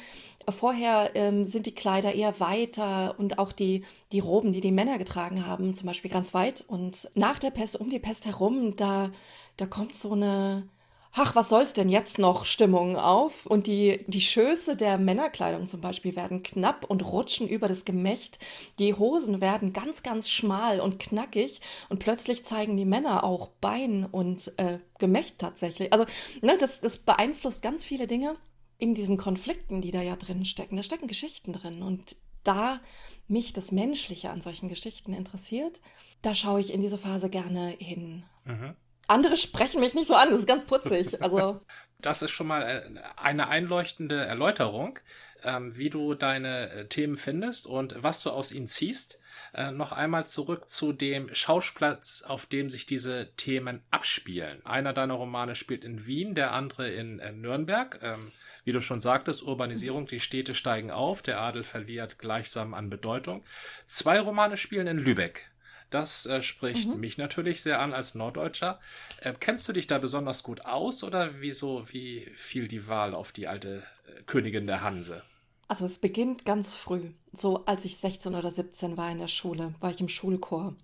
Vorher 0.48 1.10
ähm, 1.14 1.44
sind 1.44 1.66
die 1.66 1.74
Kleider 1.74 2.14
eher 2.14 2.38
weiter 2.38 3.16
und 3.18 3.38
auch 3.38 3.52
die, 3.52 3.84
die 4.12 4.20
Roben, 4.20 4.52
die 4.52 4.60
die 4.60 4.72
Männer 4.72 4.98
getragen 4.98 5.46
haben, 5.46 5.74
zum 5.74 5.86
Beispiel 5.86 6.10
ganz 6.10 6.34
weit. 6.34 6.64
Und 6.68 7.10
nach 7.14 7.38
der 7.38 7.50
Pest, 7.50 7.80
um 7.80 7.90
die 7.90 7.98
Pest 7.98 8.26
herum, 8.26 8.76
da, 8.76 9.10
da 9.56 9.66
kommt 9.66 9.94
so 9.94 10.12
eine, 10.12 10.68
ach, 11.16 11.34
was 11.34 11.48
soll's 11.48 11.72
denn 11.72 11.88
jetzt 11.88 12.18
noch 12.18 12.44
Stimmung 12.44 12.96
auf? 12.96 13.46
Und 13.46 13.66
die, 13.66 14.04
die 14.06 14.20
Schöße 14.20 14.76
der 14.76 14.98
Männerkleidung 14.98 15.66
zum 15.66 15.80
Beispiel 15.80 16.14
werden 16.14 16.42
knapp 16.42 16.84
und 16.84 17.04
rutschen 17.04 17.48
über 17.48 17.68
das 17.68 17.84
Gemächt. 17.84 18.38
Die 18.78 18.94
Hosen 18.94 19.40
werden 19.40 19.72
ganz, 19.72 20.02
ganz 20.02 20.28
schmal 20.28 20.78
und 20.78 20.98
knackig 20.98 21.60
und 21.88 21.98
plötzlich 21.98 22.44
zeigen 22.44 22.76
die 22.76 22.84
Männer 22.84 23.24
auch 23.24 23.48
Bein 23.48 24.04
und 24.04 24.52
äh, 24.58 24.78
Gemächt 24.98 25.38
tatsächlich. 25.38 25.92
Also, 25.92 26.04
ne, 26.42 26.56
das, 26.58 26.80
das 26.80 26.98
beeinflusst 26.98 27.62
ganz 27.62 27.84
viele 27.84 28.06
Dinge 28.06 28.36
in 28.78 28.94
diesen 28.94 29.16
Konflikten, 29.16 29.80
die 29.80 29.90
da 29.90 30.02
ja 30.02 30.16
drin 30.16 30.44
stecken. 30.44 30.76
Da 30.76 30.82
stecken 30.82 31.06
Geschichten 31.06 31.54
drin 31.54 31.82
und 31.82 32.16
da 32.44 32.80
mich 33.26 33.54
das 33.54 33.72
Menschliche 33.72 34.30
an 34.30 34.42
solchen 34.42 34.68
Geschichten 34.68 35.14
interessiert, 35.14 35.80
da 36.20 36.34
schaue 36.34 36.60
ich 36.60 36.72
in 36.72 36.82
diese 36.82 36.98
Phase 36.98 37.30
gerne 37.30 37.70
hin. 37.78 38.22
Mhm 38.44 38.76
andere 39.08 39.36
sprechen 39.36 39.80
mich 39.80 39.94
nicht 39.94 40.08
so 40.08 40.14
an, 40.14 40.30
das 40.30 40.40
ist 40.40 40.48
ganz 40.48 40.64
putzig. 40.64 41.20
Also. 41.26 41.60
Das 41.98 42.22
ist 42.22 42.30
schon 42.30 42.46
mal 42.46 42.62
äh, 42.62 43.00
eine 43.16 43.48
einleuchtende 43.48 44.16
Erläuterung, 44.16 44.98
ähm, 45.42 45.76
wie 45.76 45.90
du 45.90 46.14
deine 46.14 46.70
äh, 46.70 46.86
Themen 46.86 47.16
findest 47.16 47.66
und 47.66 47.94
was 48.02 48.22
du 48.22 48.30
aus 48.30 48.52
ihnen 48.52 48.66
ziehst. 48.68 49.18
Äh, 49.54 49.70
noch 49.72 49.92
einmal 49.92 50.26
zurück 50.26 50.68
zu 50.68 50.92
dem 50.92 51.34
Schausplatz, 51.34 52.22
auf 52.22 52.46
dem 52.46 52.70
sich 52.70 52.86
diese 52.86 53.32
Themen 53.36 53.82
abspielen. 53.90 54.64
Einer 54.64 54.92
deiner 54.92 55.14
Romane 55.14 55.54
spielt 55.54 55.84
in 55.84 56.06
Wien, 56.06 56.34
der 56.34 56.52
andere 56.52 56.90
in 56.90 57.16
Nürnberg. 57.40 57.98
Ähm, 58.02 58.32
wie 58.64 58.72
du 58.72 58.80
schon 58.80 59.00
sagtest, 59.00 59.44
Urbanisierung, 59.44 60.06
die 60.06 60.18
Städte 60.20 60.52
steigen 60.52 60.90
auf, 60.90 61.22
der 61.22 61.40
Adel 61.40 61.62
verliert 61.62 62.18
gleichsam 62.18 62.74
an 62.74 62.90
Bedeutung. 62.90 63.44
Zwei 63.86 64.18
Romane 64.18 64.56
spielen 64.56 64.88
in 64.88 64.98
Lübeck. 64.98 65.48
Das 65.90 66.26
äh, 66.26 66.42
spricht 66.42 66.88
mhm. 66.88 67.00
mich 67.00 67.16
natürlich 67.16 67.62
sehr 67.62 67.80
an 67.80 67.92
als 67.92 68.14
Norddeutscher. 68.14 68.80
Äh, 69.20 69.34
kennst 69.38 69.68
du 69.68 69.72
dich 69.72 69.86
da 69.86 69.98
besonders 69.98 70.42
gut 70.42 70.64
aus 70.64 71.04
oder 71.04 71.40
wieso, 71.40 71.84
wie 71.90 72.30
fiel 72.36 72.68
die 72.68 72.88
Wahl 72.88 73.14
auf 73.14 73.32
die 73.32 73.46
alte 73.46 73.84
äh, 74.06 74.22
Königin 74.24 74.66
der 74.66 74.82
Hanse? 74.82 75.22
Also 75.68 75.86
es 75.86 75.98
beginnt 75.98 76.44
ganz 76.44 76.74
früh. 76.74 77.10
So 77.32 77.64
als 77.66 77.84
ich 77.84 77.96
16 77.96 78.34
oder 78.34 78.50
17 78.50 78.96
war 78.96 79.10
in 79.10 79.18
der 79.18 79.28
Schule, 79.28 79.74
war 79.80 79.90
ich 79.90 80.00
im 80.00 80.08
Schulchor. 80.08 80.74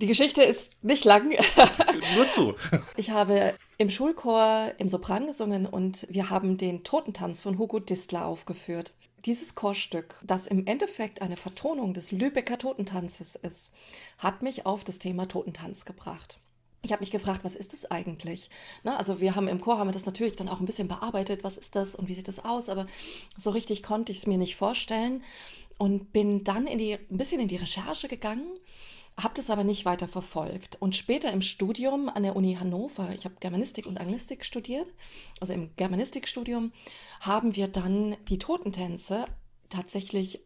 Die 0.00 0.06
Geschichte 0.06 0.42
ist 0.42 0.72
nicht 0.82 1.04
lang. 1.04 1.30
Nur 2.16 2.28
zu. 2.30 2.54
Ich 2.96 3.10
habe 3.10 3.54
im 3.78 3.90
Schulchor 3.90 4.72
im 4.78 4.88
Sopran 4.88 5.26
gesungen 5.26 5.66
und 5.66 6.06
wir 6.10 6.30
haben 6.30 6.58
den 6.58 6.84
Totentanz 6.84 7.42
von 7.42 7.58
Hugo 7.58 7.78
Distler 7.78 8.24
aufgeführt. 8.24 8.92
Dieses 9.24 9.54
Chorstück, 9.54 10.20
das 10.22 10.46
im 10.46 10.66
Endeffekt 10.66 11.22
eine 11.22 11.38
Vertonung 11.38 11.94
des 11.94 12.12
Lübecker 12.12 12.58
Totentanzes 12.58 13.36
ist, 13.36 13.72
hat 14.18 14.42
mich 14.42 14.66
auf 14.66 14.84
das 14.84 14.98
Thema 14.98 15.26
Totentanz 15.26 15.86
gebracht. 15.86 16.38
Ich 16.82 16.92
habe 16.92 17.00
mich 17.00 17.10
gefragt, 17.10 17.44
was 17.44 17.54
ist 17.54 17.72
das 17.72 17.90
eigentlich? 17.90 18.50
Na, 18.82 18.98
also 18.98 19.18
wir 19.18 19.34
haben 19.34 19.48
im 19.48 19.62
Chor 19.62 19.78
haben 19.78 19.88
wir 19.88 19.92
das 19.92 20.04
natürlich 20.04 20.36
dann 20.36 20.50
auch 20.50 20.60
ein 20.60 20.66
bisschen 20.66 20.88
bearbeitet, 20.88 21.42
was 21.42 21.56
ist 21.56 21.74
das 21.74 21.94
und 21.94 22.08
wie 22.08 22.14
sieht 22.14 22.28
das 22.28 22.44
aus, 22.44 22.68
aber 22.68 22.86
so 23.38 23.48
richtig 23.48 23.82
konnte 23.82 24.12
ich 24.12 24.18
es 24.18 24.26
mir 24.26 24.36
nicht 24.36 24.56
vorstellen 24.56 25.22
und 25.78 26.12
bin 26.12 26.44
dann 26.44 26.66
die, 26.66 26.92
ein 26.92 27.16
bisschen 27.16 27.40
in 27.40 27.48
die 27.48 27.56
Recherche 27.56 28.08
gegangen 28.08 28.46
habe 29.16 29.34
das 29.34 29.50
aber 29.50 29.64
nicht 29.64 29.84
weiter 29.84 30.08
verfolgt. 30.08 30.76
Und 30.80 30.96
später 30.96 31.32
im 31.32 31.40
Studium 31.40 32.08
an 32.08 32.24
der 32.24 32.34
Uni 32.34 32.54
Hannover, 32.54 33.10
ich 33.14 33.24
habe 33.24 33.36
Germanistik 33.38 33.86
und 33.86 34.00
Anglistik 34.00 34.44
studiert, 34.44 34.88
also 35.40 35.52
im 35.52 35.74
Germanistikstudium, 35.76 36.72
haben 37.20 37.54
wir 37.54 37.68
dann 37.68 38.16
die 38.28 38.38
Totentänze 38.38 39.26
tatsächlich 39.68 40.40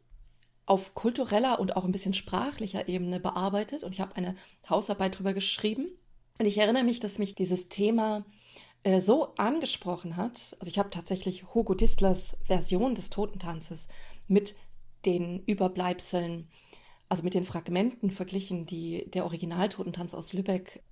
auf 0.67 0.95
kultureller 0.95 1.61
und 1.61 1.77
auch 1.77 1.85
ein 1.85 1.93
bisschen 1.93 2.13
sprachlicher 2.13 2.89
Ebene 2.89 3.21
bearbeitet. 3.21 3.85
Und 3.85 3.95
ich 3.95 4.01
habe 4.01 4.17
eine 4.17 4.37
Hausarbeit 4.69 5.15
darüber 5.15 5.33
geschrieben. 5.33 5.89
Und 6.39 6.45
ich 6.45 6.59
erinnere 6.59 6.85
mich, 6.85 7.01
dass 7.01 7.19
mich 7.19 7.35
dieses 7.35 7.71
Thema 7.71 8.27
äh, 8.83 9.01
so 9.01 9.35
angesprochen 9.37 10.17
hat. 10.17 10.57
Also 10.61 10.67
ich 10.67 10.79
habe 10.79 10.91
tatsächlich 10.91 11.55
Hugo 11.55 11.75
Distlers 11.75 12.37
Version 12.45 12.95
des 12.95 13.09
Totentanzes 13.09 13.89
mit 14.27 14.55
den 15.07 15.43
Überbleibseln 15.47 16.49
also 17.09 17.23
mit 17.23 17.35
den 17.35 17.45
Fragmenten 17.45 18.11
verglichen, 18.11 18.67
die 18.67 19.11
der 19.11 19.25
Originaltotentanz 19.25 20.15
aus 20.15 20.33
Lübeck, 20.33 20.83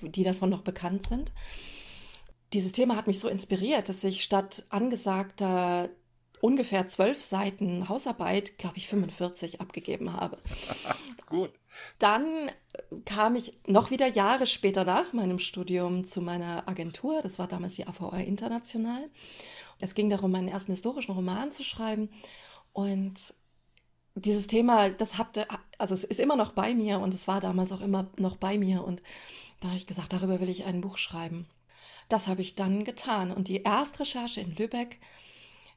die 0.00 0.24
davon 0.24 0.50
noch 0.50 0.62
bekannt 0.62 1.06
sind. 1.06 1.32
Dieses 2.52 2.72
Thema 2.72 2.96
hat 2.96 3.06
mich 3.06 3.20
so 3.20 3.28
inspiriert, 3.28 3.88
dass 3.88 4.02
ich 4.04 4.22
statt 4.22 4.64
angesagter 4.70 5.90
ungefähr 6.40 6.86
zwölf 6.86 7.20
Seiten 7.22 7.88
Hausarbeit, 7.88 8.58
glaube 8.58 8.76
ich, 8.76 8.88
45 8.88 9.60
abgegeben 9.60 10.12
habe. 10.12 10.38
Gut. 11.26 11.52
Dann 11.98 12.50
kam 13.04 13.36
ich 13.36 13.52
noch 13.66 13.90
wieder 13.90 14.06
Jahre 14.06 14.46
später 14.46 14.84
nach 14.84 15.12
meinem 15.12 15.38
Studium 15.38 16.04
zu 16.04 16.22
meiner 16.22 16.66
Agentur. 16.68 17.20
Das 17.22 17.38
war 17.38 17.48
damals 17.48 17.74
die 17.74 17.86
AVR 17.86 18.24
International. 18.24 19.10
Es 19.78 19.94
ging 19.94 20.08
darum, 20.08 20.30
meinen 20.30 20.48
ersten 20.48 20.72
historischen 20.72 21.12
Roman 21.12 21.52
zu 21.52 21.62
schreiben. 21.62 22.08
Und 22.72 23.34
dieses 24.24 24.46
Thema, 24.46 24.90
das 24.90 25.18
hatte, 25.18 25.46
also 25.78 25.94
es 25.94 26.04
ist 26.04 26.20
immer 26.20 26.36
noch 26.36 26.52
bei 26.52 26.74
mir 26.74 27.00
und 27.00 27.14
es 27.14 27.28
war 27.28 27.40
damals 27.40 27.72
auch 27.72 27.80
immer 27.80 28.08
noch 28.16 28.36
bei 28.36 28.58
mir 28.58 28.84
und 28.84 29.02
da 29.60 29.68
habe 29.68 29.76
ich 29.76 29.86
gesagt, 29.86 30.12
darüber 30.12 30.40
will 30.40 30.48
ich 30.48 30.64
ein 30.64 30.80
Buch 30.80 30.98
schreiben. 30.98 31.46
Das 32.08 32.28
habe 32.28 32.40
ich 32.40 32.54
dann 32.54 32.84
getan 32.84 33.30
und 33.30 33.48
die 33.48 33.62
Erstrecherche 33.62 34.40
in 34.40 34.54
Lübeck, 34.54 34.98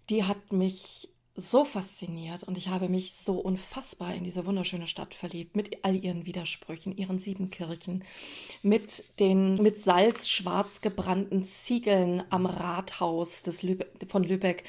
die 0.09 0.23
hat 0.23 0.53
mich 0.53 1.09
so 1.35 1.63
fasziniert 1.63 2.43
und 2.43 2.57
ich 2.57 2.67
habe 2.67 2.89
mich 2.89 3.13
so 3.13 3.35
unfassbar 3.39 4.13
in 4.13 4.23
diese 4.23 4.45
wunderschöne 4.45 4.87
Stadt 4.87 5.13
verliebt, 5.13 5.55
mit 5.55 5.85
all 5.85 5.95
ihren 5.95 6.25
Widersprüchen, 6.25 6.95
ihren 6.97 7.19
sieben 7.19 7.49
Kirchen, 7.49 8.03
mit 8.61 9.05
den 9.19 9.61
mit 9.61 9.81
Salz 9.81 10.27
schwarz 10.29 10.81
gebrannten 10.81 11.43
Ziegeln 11.43 12.23
am 12.29 12.45
Rathaus 12.45 13.43
des 13.43 13.63
Lübe 13.63 13.87
von 14.07 14.23
Lübeck. 14.23 14.65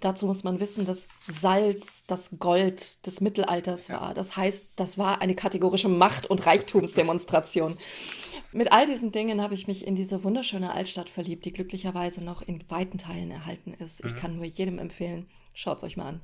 Dazu 0.00 0.26
muss 0.26 0.42
man 0.42 0.58
wissen, 0.58 0.86
dass 0.86 1.06
Salz 1.40 2.04
das 2.06 2.38
Gold 2.38 3.06
des 3.06 3.20
Mittelalters 3.20 3.90
war. 3.90 4.14
Das 4.14 4.36
heißt, 4.36 4.64
das 4.76 4.96
war 4.96 5.20
eine 5.20 5.34
kategorische 5.34 5.88
Macht- 5.88 6.26
und 6.26 6.46
Reichtumsdemonstration. 6.46 7.76
Mit 8.52 8.72
all 8.72 8.86
diesen 8.86 9.12
Dingen 9.12 9.42
habe 9.42 9.52
ich 9.52 9.66
mich 9.66 9.86
in 9.86 9.96
diese 9.96 10.24
wunderschöne 10.24 10.72
Altstadt 10.72 11.10
verliebt, 11.10 11.44
die 11.44 11.52
glücklicherweise 11.52 12.24
noch 12.24 12.40
in 12.40 12.64
weiten 12.70 12.96
Teilen 12.96 13.30
erhalten 13.30 13.74
ist. 13.74 14.00
Ich 14.00 14.12
mhm. 14.12 14.16
kann 14.16 14.36
nur 14.36 14.46
jedem 14.46 14.78
empfehlen, 14.78 15.26
Schaut 15.56 15.78
es 15.78 15.84
euch 15.84 15.96
mal 15.96 16.08
an. 16.08 16.20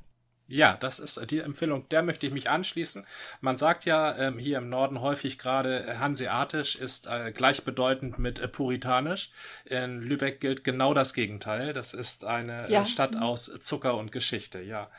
Ja, 0.47 0.77
das 0.79 0.99
ist 0.99 1.31
die 1.31 1.39
Empfehlung, 1.39 1.89
der 1.89 2.03
möchte 2.03 2.27
ich 2.27 2.33
mich 2.33 2.49
anschließen. 2.49 3.07
Man 3.41 3.57
sagt 3.57 3.85
ja 3.85 4.15
ähm, 4.15 4.37
hier 4.37 4.59
im 4.59 4.69
Norden 4.69 5.01
häufig 5.01 5.39
gerade, 5.39 5.87
äh, 5.87 5.95
hanseatisch 5.95 6.75
ist 6.75 7.07
äh, 7.07 7.31
gleichbedeutend 7.31 8.19
mit 8.19 8.37
äh, 8.37 8.47
puritanisch. 8.47 9.31
In 9.65 10.01
Lübeck 10.01 10.39
gilt 10.39 10.63
genau 10.63 10.93
das 10.93 11.15
Gegenteil. 11.15 11.73
Das 11.73 11.95
ist 11.95 12.25
eine 12.25 12.67
äh, 12.67 12.71
ja. 12.71 12.85
Stadt 12.85 13.15
aus 13.15 13.45
Zucker 13.61 13.97
und 13.97 14.11
Geschichte, 14.11 14.61
ja. 14.61 14.91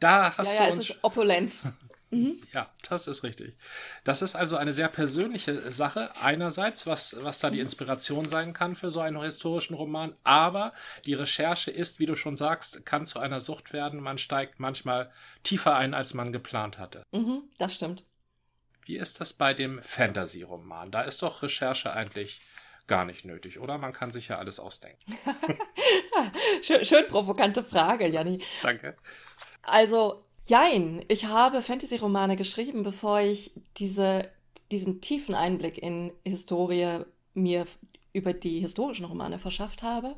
Da 0.00 0.36
hast 0.36 0.50
ja, 0.50 0.54
ja, 0.54 0.66
du 0.66 0.72
uns. 0.72 0.82
Es 0.82 0.90
ist 0.90 1.04
opulent. 1.04 1.62
Mhm. 2.10 2.40
Ja, 2.52 2.70
das 2.88 3.08
ist 3.08 3.24
richtig. 3.24 3.56
Das 4.04 4.22
ist 4.22 4.36
also 4.36 4.56
eine 4.56 4.72
sehr 4.72 4.88
persönliche 4.88 5.72
Sache. 5.72 6.14
Einerseits, 6.16 6.86
was, 6.86 7.16
was 7.20 7.40
da 7.40 7.50
die 7.50 7.60
Inspiration 7.60 8.28
sein 8.28 8.52
kann 8.52 8.76
für 8.76 8.90
so 8.90 9.00
einen 9.00 9.20
historischen 9.20 9.74
Roman, 9.74 10.14
aber 10.22 10.72
die 11.04 11.14
Recherche 11.14 11.70
ist, 11.70 11.98
wie 11.98 12.06
du 12.06 12.14
schon 12.14 12.36
sagst, 12.36 12.86
kann 12.86 13.06
zu 13.06 13.18
einer 13.18 13.40
Sucht 13.40 13.72
werden. 13.72 14.00
Man 14.00 14.18
steigt 14.18 14.60
manchmal 14.60 15.10
tiefer 15.42 15.74
ein, 15.76 15.94
als 15.94 16.14
man 16.14 16.32
geplant 16.32 16.78
hatte. 16.78 17.02
Mhm, 17.12 17.42
das 17.58 17.74
stimmt. 17.74 18.04
Wie 18.84 18.96
ist 18.96 19.20
das 19.20 19.32
bei 19.32 19.52
dem 19.52 19.82
Fantasy-Roman? 19.82 20.92
Da 20.92 21.02
ist 21.02 21.22
doch 21.22 21.42
Recherche 21.42 21.92
eigentlich 21.92 22.40
gar 22.86 23.04
nicht 23.04 23.24
nötig, 23.24 23.58
oder? 23.58 23.78
Man 23.78 23.92
kann 23.92 24.12
sich 24.12 24.28
ja 24.28 24.38
alles 24.38 24.60
ausdenken. 24.60 25.18
schön, 26.62 26.84
schön 26.84 27.08
provokante 27.08 27.64
Frage, 27.64 28.06
Janni. 28.06 28.40
Danke. 28.62 28.94
Also 29.62 30.25
Jein, 30.48 31.04
ich 31.08 31.24
habe 31.24 31.60
Fantasy-Romane 31.60 32.36
geschrieben, 32.36 32.84
bevor 32.84 33.18
ich 33.18 33.50
diese, 33.78 34.30
diesen 34.70 35.00
tiefen 35.00 35.34
Einblick 35.34 35.76
in 35.76 36.12
Historie 36.24 37.00
mir 37.34 37.66
über 38.12 38.32
die 38.32 38.60
historischen 38.60 39.06
Romane 39.06 39.40
verschafft 39.40 39.82
habe. 39.82 40.14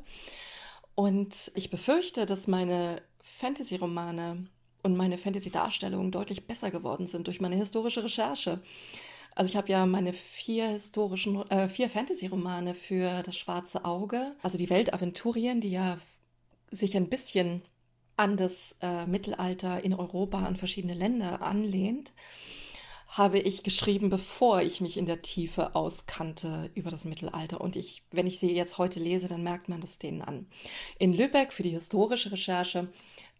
Und 0.93 1.51
ich 1.55 1.71
befürchte, 1.71 2.27
dass 2.27 2.45
meine 2.45 3.01
Fantasy-Romane 3.23 4.45
und 4.83 4.95
meine 4.95 5.17
Fantasy-Darstellungen 5.17 6.11
deutlich 6.11 6.45
besser 6.45 6.69
geworden 6.69 7.07
sind 7.07 7.25
durch 7.25 7.41
meine 7.41 7.55
historische 7.55 8.03
Recherche. 8.03 8.61
Also 9.33 9.49
ich 9.49 9.57
habe 9.57 9.71
ja 9.71 9.87
meine 9.87 10.13
vier 10.13 10.67
historischen, 10.67 11.41
äh, 11.49 11.69
vier 11.69 11.89
Fantasy-Romane 11.89 12.75
für 12.75 13.23
das 13.23 13.35
Schwarze 13.35 13.83
Auge, 13.83 14.35
also 14.43 14.59
die 14.59 14.69
Weltaventurien, 14.69 15.59
die 15.59 15.71
ja 15.71 15.97
sich 16.69 16.95
ein 16.95 17.09
bisschen 17.09 17.63
an 18.19 18.35
das 18.35 18.75
äh, 18.81 19.05
Mittelalter 19.05 19.81
in 19.81 19.93
Europa, 19.93 20.43
an 20.43 20.57
verschiedene 20.57 20.93
Länder 20.93 21.41
anlehnt, 21.41 22.11
habe 23.07 23.39
ich 23.39 23.63
geschrieben, 23.63 24.09
bevor 24.09 24.61
ich 24.61 24.81
mich 24.81 24.97
in 24.97 25.05
der 25.05 25.21
Tiefe 25.21 25.73
auskannte 25.73 26.69
über 26.75 26.91
das 26.91 27.05
Mittelalter. 27.05 27.61
Und 27.61 27.77
ich, 27.77 28.03
wenn 28.11 28.27
ich 28.27 28.37
sie 28.37 28.53
jetzt 28.53 28.77
heute 28.77 28.99
lese, 28.99 29.29
dann 29.29 29.41
merkt 29.41 29.69
man 29.69 29.79
das 29.79 29.99
denen 29.99 30.21
an. 30.21 30.47
In 30.99 31.13
Lübeck 31.13 31.53
für 31.53 31.63
die 31.63 31.69
historische 31.69 32.33
Recherche, 32.33 32.89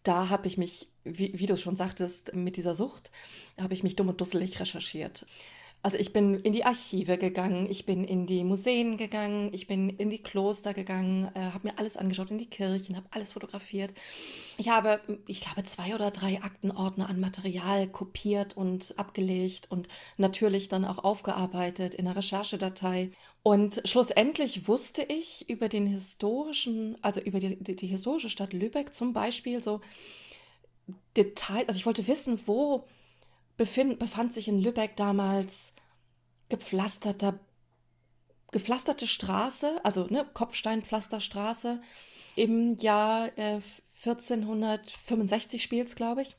da 0.02 0.30
habe 0.30 0.48
ich 0.48 0.56
mich, 0.56 0.88
wie, 1.04 1.38
wie 1.38 1.46
du 1.46 1.58
schon 1.58 1.76
sagtest, 1.76 2.34
mit 2.34 2.56
dieser 2.56 2.74
Sucht, 2.74 3.10
habe 3.60 3.74
ich 3.74 3.82
mich 3.82 3.96
dumm 3.96 4.08
und 4.08 4.20
dusselig 4.20 4.58
recherchiert. 4.60 5.26
Also 5.82 5.96
ich 5.96 6.12
bin 6.12 6.38
in 6.40 6.52
die 6.52 6.64
Archive 6.64 7.16
gegangen, 7.16 7.66
ich 7.70 7.86
bin 7.86 8.04
in 8.04 8.26
die 8.26 8.44
Museen 8.44 8.98
gegangen, 8.98 9.48
ich 9.52 9.66
bin 9.66 9.88
in 9.88 10.10
die 10.10 10.22
Kloster 10.22 10.74
gegangen, 10.74 11.30
äh, 11.34 11.40
habe 11.40 11.68
mir 11.68 11.78
alles 11.78 11.96
angeschaut, 11.96 12.30
in 12.30 12.38
die 12.38 12.50
Kirchen, 12.50 12.96
habe 12.96 13.06
alles 13.12 13.32
fotografiert. 13.32 13.94
Ich 14.58 14.68
habe, 14.68 15.00
ich 15.26 15.40
glaube, 15.40 15.64
zwei 15.64 15.94
oder 15.94 16.10
drei 16.10 16.42
Aktenordner 16.42 17.08
an 17.08 17.18
Material 17.18 17.88
kopiert 17.88 18.58
und 18.58 18.98
abgelegt 18.98 19.70
und 19.70 19.88
natürlich 20.18 20.68
dann 20.68 20.84
auch 20.84 20.98
aufgearbeitet 20.98 21.94
in 21.94 22.06
einer 22.06 22.16
Recherchedatei. 22.16 23.10
Und 23.42 23.80
schlussendlich 23.86 24.68
wusste 24.68 25.02
ich 25.02 25.48
über 25.48 25.70
den 25.70 25.86
historischen, 25.86 26.98
also 27.00 27.20
über 27.20 27.40
die, 27.40 27.56
die, 27.56 27.74
die 27.74 27.86
historische 27.86 28.28
Stadt 28.28 28.52
Lübeck 28.52 28.92
zum 28.92 29.14
Beispiel 29.14 29.62
so 29.62 29.80
Details, 31.16 31.68
also 31.68 31.78
ich 31.78 31.86
wollte 31.86 32.06
wissen, 32.06 32.38
wo 32.44 32.86
befind, 33.60 33.98
befand 33.98 34.32
sich 34.32 34.48
in 34.48 34.58
Lübeck 34.58 34.96
damals 34.96 35.74
gepflasterter, 36.48 37.38
gepflasterte 38.52 39.06
Straße, 39.06 39.84
also 39.84 40.06
ne, 40.06 40.26
Kopfsteinpflasterstraße. 40.32 41.82
Im 42.36 42.76
Jahr 42.76 43.26
äh, 43.36 43.60
1465 44.02 45.62
spielt 45.62 45.94
glaube 45.94 46.22
ich. 46.22 46.34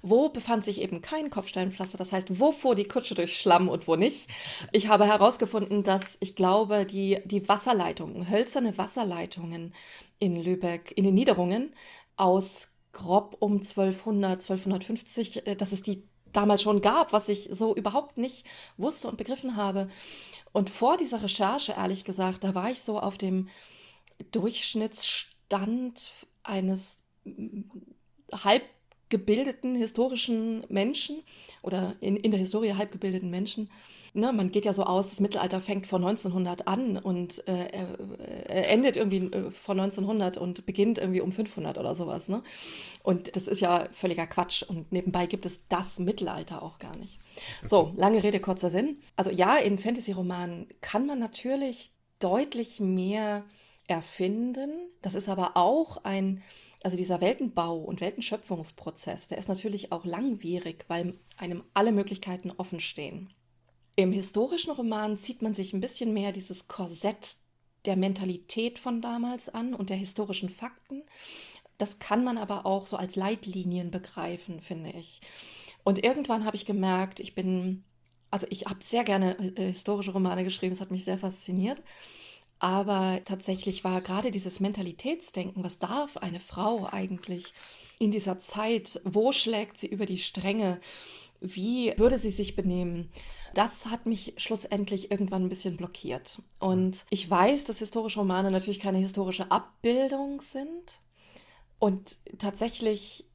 Wo 0.00 0.30
befand 0.30 0.64
sich 0.64 0.80
eben 0.80 1.02
kein 1.02 1.28
Kopfsteinpflaster? 1.28 1.98
Das 1.98 2.12
heißt, 2.12 2.40
wo 2.40 2.50
fuhr 2.50 2.74
die 2.74 2.88
Kutsche 2.88 3.14
durch 3.14 3.38
Schlamm 3.38 3.68
und 3.68 3.86
wo 3.86 3.96
nicht? 3.96 4.30
Ich 4.72 4.88
habe 4.88 5.04
herausgefunden, 5.04 5.82
dass 5.82 6.16
ich 6.20 6.34
glaube, 6.34 6.86
die, 6.86 7.18
die 7.26 7.46
Wasserleitungen, 7.46 8.30
hölzerne 8.30 8.78
Wasserleitungen 8.78 9.74
in 10.18 10.42
Lübeck, 10.42 10.94
in 10.96 11.04
den 11.04 11.14
Niederungen 11.14 11.74
aus 12.16 12.74
grob 12.92 13.36
um 13.40 13.56
1200, 13.56 14.40
1250, 14.40 15.46
äh, 15.46 15.56
dass 15.56 15.72
es 15.72 15.82
die 15.82 16.08
damals 16.38 16.62
schon 16.62 16.80
gab, 16.80 17.12
was 17.12 17.28
ich 17.28 17.48
so 17.50 17.74
überhaupt 17.74 18.16
nicht 18.16 18.46
wusste 18.76 19.08
und 19.08 19.18
begriffen 19.18 19.56
habe. 19.56 19.90
Und 20.52 20.70
vor 20.70 20.96
dieser 20.96 21.22
Recherche, 21.22 21.72
ehrlich 21.72 22.04
gesagt, 22.04 22.44
da 22.44 22.54
war 22.54 22.70
ich 22.70 22.80
so 22.80 23.00
auf 23.00 23.18
dem 23.18 23.48
Durchschnittsstand 24.30 26.12
eines 26.44 27.02
halb 28.32 28.62
gebildeten 29.08 29.74
historischen 29.74 30.64
Menschen 30.68 31.22
oder 31.62 31.96
in, 32.00 32.16
in 32.16 32.30
der 32.30 32.40
Historie 32.40 32.74
halb 32.74 32.92
gebildeten 32.92 33.30
Menschen 33.30 33.70
ne, 34.14 34.32
man 34.32 34.50
geht 34.50 34.64
ja 34.64 34.72
so 34.72 34.84
aus, 34.84 35.10
das 35.10 35.20
Mittelalter 35.20 35.60
fängt 35.60 35.86
vor 35.86 35.98
1900 35.98 36.66
an 36.66 36.96
und 36.96 37.46
äh, 37.48 37.66
äh, 37.66 38.62
endet 38.64 38.96
irgendwie 38.96 39.26
äh, 39.26 39.50
vor 39.50 39.74
1900 39.74 40.36
und 40.36 40.66
beginnt 40.66 40.98
irgendwie 40.98 41.20
um 41.20 41.32
500 41.32 41.78
oder 41.78 41.94
sowas. 41.94 42.28
Ne? 42.28 42.42
Und 43.02 43.36
das 43.36 43.48
ist 43.48 43.60
ja 43.60 43.86
völliger 43.92 44.26
Quatsch. 44.26 44.62
Und 44.62 44.92
nebenbei 44.92 45.26
gibt 45.26 45.46
es 45.46 45.66
das 45.68 45.98
Mittelalter 45.98 46.62
auch 46.62 46.78
gar 46.78 46.96
nicht. 46.96 47.18
So, 47.62 47.92
lange 47.96 48.22
Rede, 48.22 48.40
kurzer 48.40 48.70
Sinn. 48.70 48.98
Also 49.16 49.30
ja, 49.30 49.56
in 49.56 49.78
Fantasy-Romanen 49.78 50.68
kann 50.80 51.06
man 51.06 51.18
natürlich 51.18 51.92
deutlich 52.18 52.80
mehr 52.80 53.44
erfinden. 53.86 54.70
Das 55.02 55.14
ist 55.14 55.28
aber 55.28 55.56
auch 55.56 56.04
ein, 56.04 56.42
also 56.82 56.96
dieser 56.96 57.20
Weltenbau 57.20 57.78
und 57.78 58.00
Weltenschöpfungsprozess, 58.00 59.28
der 59.28 59.38
ist 59.38 59.48
natürlich 59.48 59.92
auch 59.92 60.04
langwierig, 60.04 60.84
weil 60.88 61.14
einem 61.36 61.64
alle 61.74 61.92
Möglichkeiten 61.92 62.52
offen 62.56 62.80
stehen. 62.80 63.30
Im 63.98 64.12
historischen 64.12 64.70
Roman 64.70 65.18
zieht 65.18 65.42
man 65.42 65.54
sich 65.54 65.72
ein 65.72 65.80
bisschen 65.80 66.12
mehr 66.12 66.30
dieses 66.30 66.68
Korsett 66.68 67.34
der 67.84 67.96
Mentalität 67.96 68.78
von 68.78 69.00
damals 69.00 69.48
an 69.48 69.74
und 69.74 69.90
der 69.90 69.96
historischen 69.96 70.50
Fakten. 70.50 71.02
Das 71.78 71.98
kann 71.98 72.22
man 72.22 72.38
aber 72.38 72.64
auch 72.64 72.86
so 72.86 72.96
als 72.96 73.16
Leitlinien 73.16 73.90
begreifen, 73.90 74.60
finde 74.60 74.90
ich. 74.90 75.20
Und 75.82 76.04
irgendwann 76.04 76.44
habe 76.44 76.54
ich 76.54 76.64
gemerkt, 76.64 77.18
ich 77.18 77.34
bin, 77.34 77.82
also 78.30 78.46
ich 78.50 78.66
habe 78.66 78.84
sehr 78.84 79.02
gerne 79.02 79.36
äh, 79.56 79.72
historische 79.72 80.12
Romane 80.12 80.44
geschrieben, 80.44 80.74
es 80.74 80.80
hat 80.80 80.92
mich 80.92 81.02
sehr 81.02 81.18
fasziniert. 81.18 81.82
Aber 82.60 83.20
tatsächlich 83.24 83.82
war 83.82 84.00
gerade 84.00 84.30
dieses 84.30 84.60
Mentalitätsdenken, 84.60 85.64
was 85.64 85.80
darf 85.80 86.18
eine 86.18 86.38
Frau 86.38 86.88
eigentlich 86.88 87.52
in 87.98 88.12
dieser 88.12 88.38
Zeit, 88.38 89.00
wo 89.02 89.32
schlägt 89.32 89.76
sie 89.76 89.88
über 89.88 90.06
die 90.06 90.18
Stränge, 90.18 90.80
wie 91.40 91.94
würde 91.96 92.18
sie 92.18 92.30
sich 92.30 92.56
benehmen? 92.56 93.10
Das 93.54 93.86
hat 93.86 94.06
mich 94.06 94.34
schlussendlich 94.36 95.10
irgendwann 95.10 95.44
ein 95.44 95.48
bisschen 95.48 95.76
blockiert. 95.76 96.42
Und 96.58 97.04
ich 97.10 97.28
weiß, 97.28 97.64
dass 97.64 97.78
historische 97.78 98.20
Romane 98.20 98.50
natürlich 98.50 98.80
keine 98.80 98.98
historische 98.98 99.50
Abbildung 99.50 100.40
sind. 100.40 101.00
Und 101.78 102.16
tatsächlich 102.38 103.26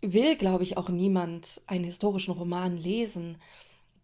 will, 0.00 0.36
glaube 0.36 0.62
ich, 0.62 0.76
auch 0.76 0.88
niemand 0.88 1.60
einen 1.66 1.84
historischen 1.84 2.32
Roman 2.32 2.76
lesen, 2.76 3.38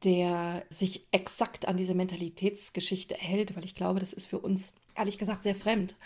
der 0.04 0.64
sich 0.68 1.06
exakt 1.10 1.68
an 1.68 1.76
diese 1.76 1.94
Mentalitätsgeschichte 1.94 3.14
hält, 3.14 3.56
weil 3.56 3.64
ich 3.64 3.74
glaube, 3.74 4.00
das 4.00 4.12
ist 4.12 4.26
für 4.26 4.38
uns 4.38 4.72
ehrlich 4.94 5.18
gesagt 5.18 5.42
sehr 5.42 5.54
fremd. 5.54 5.96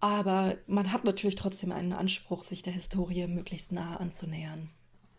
Aber 0.00 0.56
man 0.66 0.92
hat 0.92 1.04
natürlich 1.04 1.36
trotzdem 1.36 1.72
einen 1.72 1.92
Anspruch, 1.92 2.44
sich 2.44 2.62
der 2.62 2.72
Historie 2.72 3.26
möglichst 3.26 3.72
nahe 3.72 3.98
anzunähern. 3.98 4.70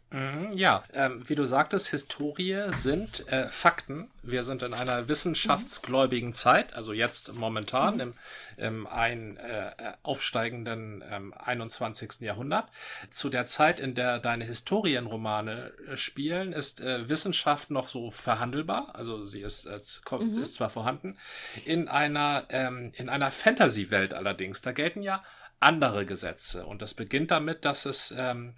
Mhm, 0.09 0.53
ja, 0.53 0.85
ähm, 0.93 1.21
wie 1.27 1.35
du 1.35 1.45
sagtest, 1.45 1.89
Historie 1.89 2.71
sind 2.71 3.27
äh, 3.29 3.49
Fakten. 3.49 4.09
Wir 4.23 4.43
sind 4.43 4.63
in 4.63 4.73
einer 4.73 5.09
wissenschaftsgläubigen 5.09 6.33
Zeit, 6.33 6.73
also 6.73 6.93
jetzt 6.93 7.33
momentan 7.33 7.95
mhm. 7.95 7.99
im, 7.99 8.13
im 8.55 8.87
ein 8.87 9.35
äh, 9.35 9.71
aufsteigenden 10.03 11.03
ähm, 11.11 11.33
21. 11.33 12.21
Jahrhundert. 12.21 12.69
Zu 13.09 13.29
der 13.29 13.47
Zeit, 13.47 13.81
in 13.81 13.95
der 13.95 14.19
deine 14.19 14.45
Historienromane 14.45 15.73
äh, 15.89 15.97
spielen, 15.97 16.53
ist 16.53 16.79
äh, 16.79 17.09
Wissenschaft 17.09 17.69
noch 17.69 17.89
so 17.89 18.09
verhandelbar. 18.09 18.95
Also 18.95 19.25
sie 19.25 19.41
ist, 19.41 19.65
äh, 19.65 19.81
kommt, 20.05 20.37
mhm. 20.37 20.41
ist 20.41 20.53
zwar 20.53 20.69
vorhanden. 20.69 21.17
In 21.65 21.89
einer, 21.89 22.45
ähm, 22.49 22.93
in 22.95 23.09
einer 23.09 23.31
Fantasy-Welt 23.31 24.13
allerdings, 24.13 24.61
da 24.61 24.71
gelten 24.71 25.01
ja 25.01 25.21
andere 25.59 26.05
Gesetze. 26.05 26.65
Und 26.65 26.81
das 26.81 26.93
beginnt 26.93 27.31
damit, 27.31 27.65
dass 27.65 27.85
es 27.85 28.13
ähm, 28.17 28.53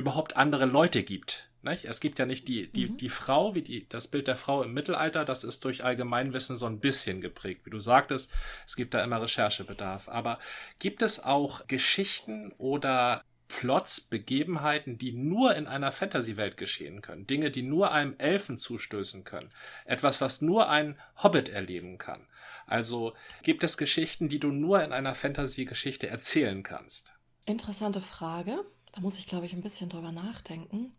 überhaupt 0.00 0.36
andere 0.36 0.66
Leute 0.66 1.02
gibt. 1.02 1.50
Nicht? 1.62 1.84
Es 1.84 2.00
gibt 2.00 2.18
ja 2.18 2.24
nicht 2.24 2.48
die, 2.48 2.72
die, 2.72 2.88
mhm. 2.88 2.96
die 2.96 3.10
Frau, 3.10 3.54
wie 3.54 3.62
die, 3.62 3.86
das 3.88 4.08
Bild 4.08 4.26
der 4.28 4.36
Frau 4.36 4.62
im 4.62 4.72
Mittelalter, 4.72 5.26
das 5.26 5.44
ist 5.44 5.64
durch 5.64 5.84
Allgemeinwissen 5.84 6.56
so 6.56 6.66
ein 6.66 6.80
bisschen 6.80 7.20
geprägt. 7.20 7.66
Wie 7.66 7.70
du 7.70 7.80
sagtest, 7.80 8.32
es 8.66 8.76
gibt 8.76 8.94
da 8.94 9.04
immer 9.04 9.20
Recherchebedarf. 9.20 10.08
Aber 10.08 10.38
gibt 10.78 11.02
es 11.02 11.22
auch 11.22 11.66
Geschichten 11.66 12.52
oder 12.56 13.22
Plots, 13.48 14.00
Begebenheiten, 14.00 14.96
die 14.96 15.12
nur 15.12 15.54
in 15.54 15.66
einer 15.66 15.92
Fantasy-Welt 15.92 16.56
geschehen 16.56 17.02
können. 17.02 17.26
Dinge, 17.26 17.50
die 17.50 17.62
nur 17.62 17.92
einem 17.92 18.14
Elfen 18.16 18.56
zustößen 18.56 19.24
können. 19.24 19.50
Etwas, 19.84 20.20
was 20.20 20.40
nur 20.40 20.70
ein 20.70 20.98
Hobbit 21.22 21.48
erleben 21.48 21.98
kann. 21.98 22.26
Also 22.66 23.12
gibt 23.42 23.64
es 23.64 23.76
Geschichten, 23.76 24.28
die 24.28 24.38
du 24.38 24.48
nur 24.48 24.82
in 24.82 24.92
einer 24.92 25.14
Fantasy-Geschichte 25.14 26.06
erzählen 26.06 26.62
kannst? 26.62 27.12
Interessante 27.44 28.00
Frage. 28.00 28.64
Da 28.92 29.00
muss 29.00 29.18
ich, 29.18 29.26
glaube 29.26 29.46
ich, 29.46 29.52
ein 29.52 29.62
bisschen 29.62 29.88
drüber 29.88 30.12
nachdenken. 30.12 30.92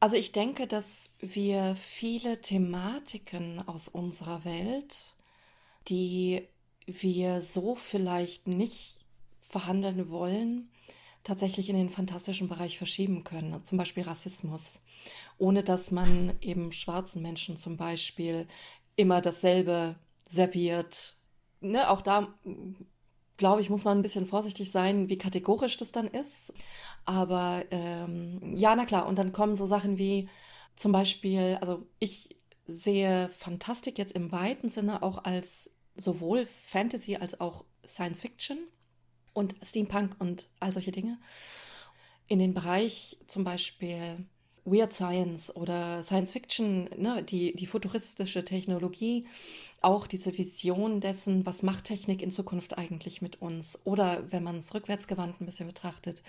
Also 0.00 0.16
ich 0.16 0.32
denke, 0.32 0.66
dass 0.66 1.12
wir 1.20 1.74
viele 1.76 2.40
Thematiken 2.40 3.66
aus 3.66 3.88
unserer 3.88 4.44
Welt, 4.44 5.14
die 5.88 6.46
wir 6.86 7.40
so 7.40 7.74
vielleicht 7.74 8.46
nicht 8.46 8.98
verhandeln 9.40 10.10
wollen, 10.10 10.70
tatsächlich 11.22 11.70
in 11.70 11.76
den 11.76 11.90
fantastischen 11.90 12.48
Bereich 12.48 12.76
verschieben 12.76 13.24
können. 13.24 13.64
Zum 13.64 13.78
Beispiel 13.78 14.02
Rassismus. 14.02 14.80
Ohne 15.38 15.62
dass 15.64 15.90
man 15.90 16.36
eben 16.40 16.72
schwarzen 16.72 17.22
Menschen 17.22 17.56
zum 17.56 17.76
Beispiel 17.76 18.46
immer 18.96 19.22
dasselbe 19.22 19.96
serviert. 20.28 21.16
Ne, 21.60 21.88
auch 21.88 22.02
da 22.02 22.34
glaube 23.36 23.60
ich, 23.60 23.70
muss 23.70 23.84
man 23.84 23.98
ein 23.98 24.02
bisschen 24.02 24.26
vorsichtig 24.26 24.70
sein, 24.70 25.08
wie 25.08 25.18
kategorisch 25.18 25.76
das 25.76 25.92
dann 25.92 26.06
ist. 26.06 26.52
Aber 27.04 27.64
ähm, 27.70 28.56
ja, 28.56 28.74
na 28.76 28.84
klar. 28.84 29.06
Und 29.06 29.18
dann 29.18 29.32
kommen 29.32 29.56
so 29.56 29.66
Sachen 29.66 29.98
wie 29.98 30.28
zum 30.76 30.92
Beispiel, 30.92 31.58
also 31.60 31.86
ich 31.98 32.36
sehe 32.66 33.28
Fantastik 33.36 33.98
jetzt 33.98 34.12
im 34.12 34.32
weiten 34.32 34.68
Sinne 34.68 35.02
auch 35.02 35.24
als 35.24 35.70
sowohl 35.96 36.46
Fantasy 36.46 37.16
als 37.16 37.40
auch 37.40 37.64
Science 37.86 38.20
Fiction 38.20 38.58
und 39.32 39.54
Steampunk 39.62 40.16
und 40.18 40.48
all 40.60 40.72
solche 40.72 40.92
Dinge. 40.92 41.18
In 42.26 42.38
den 42.38 42.54
Bereich 42.54 43.18
zum 43.26 43.44
Beispiel 43.44 44.26
Weird 44.64 44.92
Science 44.92 45.54
oder 45.54 46.02
Science 46.02 46.32
Fiction, 46.32 46.88
ne, 46.96 47.22
die, 47.22 47.54
die 47.54 47.66
futuristische 47.66 48.44
Technologie, 48.44 49.26
auch 49.82 50.06
diese 50.06 50.36
Vision 50.36 51.00
dessen, 51.00 51.44
was 51.44 51.62
macht 51.62 51.84
Technik 51.84 52.22
in 52.22 52.30
Zukunft 52.30 52.78
eigentlich 52.78 53.20
mit 53.20 53.42
uns? 53.42 53.78
Oder 53.84 54.30
wenn 54.32 54.42
man 54.42 54.58
es 54.58 54.72
rückwärtsgewandt 54.72 55.40
ein 55.40 55.46
bisschen 55.46 55.68
betrachtet, 55.68 56.22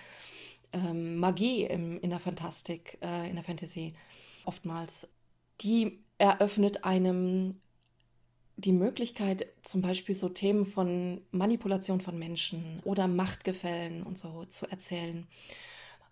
ähm, 0.72 1.16
Magie 1.16 1.64
im, 1.64 1.98
in 2.00 2.10
der 2.10 2.20
Fantastik, 2.20 2.98
äh, 3.02 3.28
in 3.28 3.36
der 3.36 3.44
Fantasy 3.44 3.94
oftmals, 4.44 5.08
die 5.60 5.98
eröffnet 6.18 6.84
einem 6.84 7.54
die 8.56 8.72
Möglichkeit, 8.72 9.46
zum 9.62 9.82
Beispiel 9.82 10.14
so 10.14 10.28
Themen 10.28 10.64
von 10.64 11.20
Manipulation 11.30 12.00
von 12.00 12.18
Menschen 12.18 12.80
oder 12.84 13.06
Machtgefällen 13.06 14.02
und 14.02 14.18
so 14.18 14.44
zu 14.46 14.66
erzählen. 14.70 15.26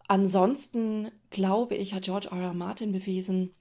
Ansonsten 0.07 1.11
glaube 1.31 1.75
ich, 1.77 1.95
hat 1.95 2.05
George 2.05 2.29
R. 2.31 2.41
R. 2.41 2.55
Martin 2.55 2.93
bewiesen, 2.93 3.55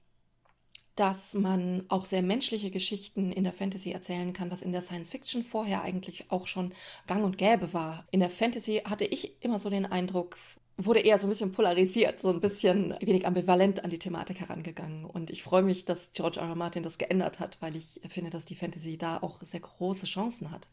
dass 0.96 1.34
man 1.34 1.84
auch 1.88 2.04
sehr 2.04 2.22
menschliche 2.22 2.70
Geschichten 2.70 3.32
in 3.32 3.44
der 3.44 3.52
Fantasy 3.52 3.90
erzählen 3.90 4.32
kann, 4.32 4.50
was 4.50 4.62
in 4.62 4.72
der 4.72 4.82
Science 4.82 5.10
Fiction 5.10 5.42
vorher 5.42 5.82
eigentlich 5.82 6.30
auch 6.30 6.46
schon 6.46 6.72
gang 7.06 7.24
und 7.24 7.36
gäbe 7.36 7.72
war. 7.72 8.06
In 8.12 8.20
der 8.20 8.30
Fantasy 8.30 8.82
hatte 8.84 9.04
ich 9.04 9.42
immer 9.42 9.58
so 9.58 9.70
den 9.70 9.86
Eindruck, 9.86 10.36
wurde 10.76 11.00
eher 11.00 11.18
so 11.18 11.26
ein 11.26 11.30
bisschen 11.30 11.50
polarisiert, 11.50 12.20
so 12.20 12.30
ein 12.30 12.40
bisschen 12.40 12.94
wenig 13.00 13.26
ambivalent 13.26 13.82
an 13.82 13.90
die 13.90 13.98
Thematik 13.98 14.40
herangegangen. 14.40 15.04
Und 15.04 15.30
ich 15.30 15.42
freue 15.42 15.62
mich, 15.62 15.84
dass 15.84 16.12
George 16.12 16.38
R. 16.38 16.48
R. 16.48 16.54
Martin 16.54 16.84
das 16.84 16.98
geändert 16.98 17.40
hat, 17.40 17.56
weil 17.60 17.74
ich 17.74 18.00
finde, 18.08 18.30
dass 18.30 18.44
die 18.44 18.56
Fantasy 18.56 18.96
da 18.96 19.18
auch 19.18 19.40
sehr 19.42 19.60
große 19.60 20.06
Chancen 20.06 20.52
hat, 20.52 20.68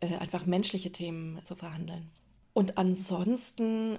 äh, 0.00 0.16
einfach 0.16 0.46
menschliche 0.46 0.92
Themen 0.92 1.44
zu 1.44 1.56
verhandeln. 1.56 2.10
Und 2.54 2.78
ansonsten, 2.78 3.98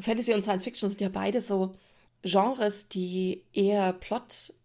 Fantasy 0.00 0.34
und 0.34 0.42
Science 0.42 0.64
Fiction 0.64 0.90
sind 0.90 1.00
ja 1.00 1.08
beide 1.08 1.40
so 1.42 1.74
Genres, 2.22 2.88
die 2.88 3.44
eher 3.52 3.92
plotlastig 3.92 4.58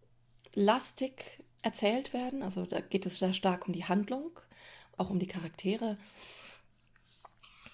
erzählt 1.62 2.12
werden. 2.12 2.42
Also 2.42 2.66
da 2.66 2.80
geht 2.80 3.06
es 3.06 3.18
sehr 3.18 3.32
stark 3.32 3.66
um 3.66 3.72
die 3.72 3.84
Handlung, 3.84 4.38
auch 4.96 5.10
um 5.10 5.18
die 5.18 5.26
Charaktere. 5.26 5.96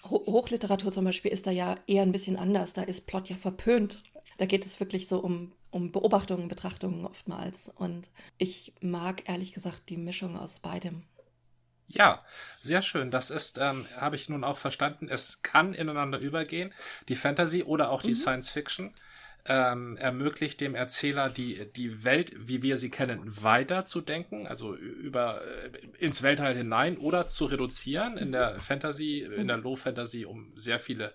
Hochliteratur 0.09 0.91
zum 0.91 1.05
Beispiel 1.05 1.31
ist 1.31 1.45
da 1.45 1.51
ja 1.51 1.75
eher 1.87 2.01
ein 2.03 2.11
bisschen 2.11 2.37
anders. 2.37 2.73
Da 2.73 2.83
ist 2.83 3.05
Plot 3.05 3.29
ja 3.29 3.35
verpönt. 3.35 4.03
Da 4.37 4.45
geht 4.45 4.65
es 4.65 4.79
wirklich 4.79 5.07
so 5.07 5.19
um, 5.19 5.51
um 5.69 5.91
Beobachtungen, 5.91 6.47
Betrachtungen 6.47 7.05
oftmals. 7.05 7.69
Und 7.75 8.09
ich 8.37 8.73
mag 8.81 9.29
ehrlich 9.29 9.53
gesagt 9.53 9.89
die 9.89 9.97
Mischung 9.97 10.37
aus 10.37 10.59
beidem. 10.59 11.03
Ja, 11.93 12.23
sehr 12.61 12.81
schön. 12.81 13.11
Das 13.11 13.29
ist, 13.29 13.57
ähm, 13.57 13.85
habe 13.97 14.15
ich 14.15 14.29
nun 14.29 14.43
auch 14.43 14.57
verstanden. 14.57 15.07
Es 15.09 15.41
kann 15.41 15.73
ineinander 15.73 16.19
übergehen, 16.19 16.73
die 17.09 17.15
Fantasy 17.15 17.63
oder 17.63 17.89
auch 17.89 18.01
die 18.01 18.09
mhm. 18.09 18.15
Science 18.15 18.51
Fiction 18.51 18.93
ähm, 19.45 19.97
ermöglicht 19.97 20.61
dem 20.61 20.75
Erzähler 20.75 21.29
die, 21.29 21.67
die 21.75 22.03
Welt, 22.03 22.33
wie 22.37 22.61
wir 22.61 22.77
sie 22.77 22.91
kennen, 22.91 23.21
weiterzudenken, 23.25 24.45
also 24.45 24.75
über 24.75 25.41
äh, 25.41 25.87
ins 25.97 26.21
Weltall 26.21 26.55
hinein 26.55 26.97
oder 26.97 27.27
zu 27.27 27.45
reduzieren 27.45 28.17
in 28.17 28.31
der 28.31 28.59
Fantasy, 28.59 29.19
in 29.19 29.47
der 29.47 29.57
Low 29.57 29.75
Fantasy 29.75 30.25
um 30.25 30.51
sehr 30.55 30.79
viele 30.79 31.13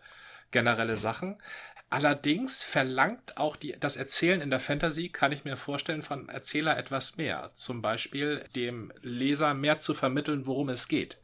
generelle 0.50 0.96
Sachen. 0.96 1.40
Allerdings 1.88 2.64
verlangt 2.64 3.36
auch 3.36 3.54
die, 3.54 3.76
das 3.78 3.96
Erzählen 3.96 4.40
in 4.40 4.50
der 4.50 4.58
Fantasy, 4.58 5.08
kann 5.08 5.30
ich 5.30 5.44
mir 5.44 5.56
vorstellen, 5.56 6.02
vom 6.02 6.28
Erzähler 6.28 6.76
etwas 6.76 7.16
mehr. 7.16 7.52
Zum 7.54 7.80
Beispiel 7.80 8.44
dem 8.56 8.92
Leser 9.02 9.54
mehr 9.54 9.78
zu 9.78 9.94
vermitteln, 9.94 10.46
worum 10.46 10.68
es 10.68 10.88
geht. 10.88 11.18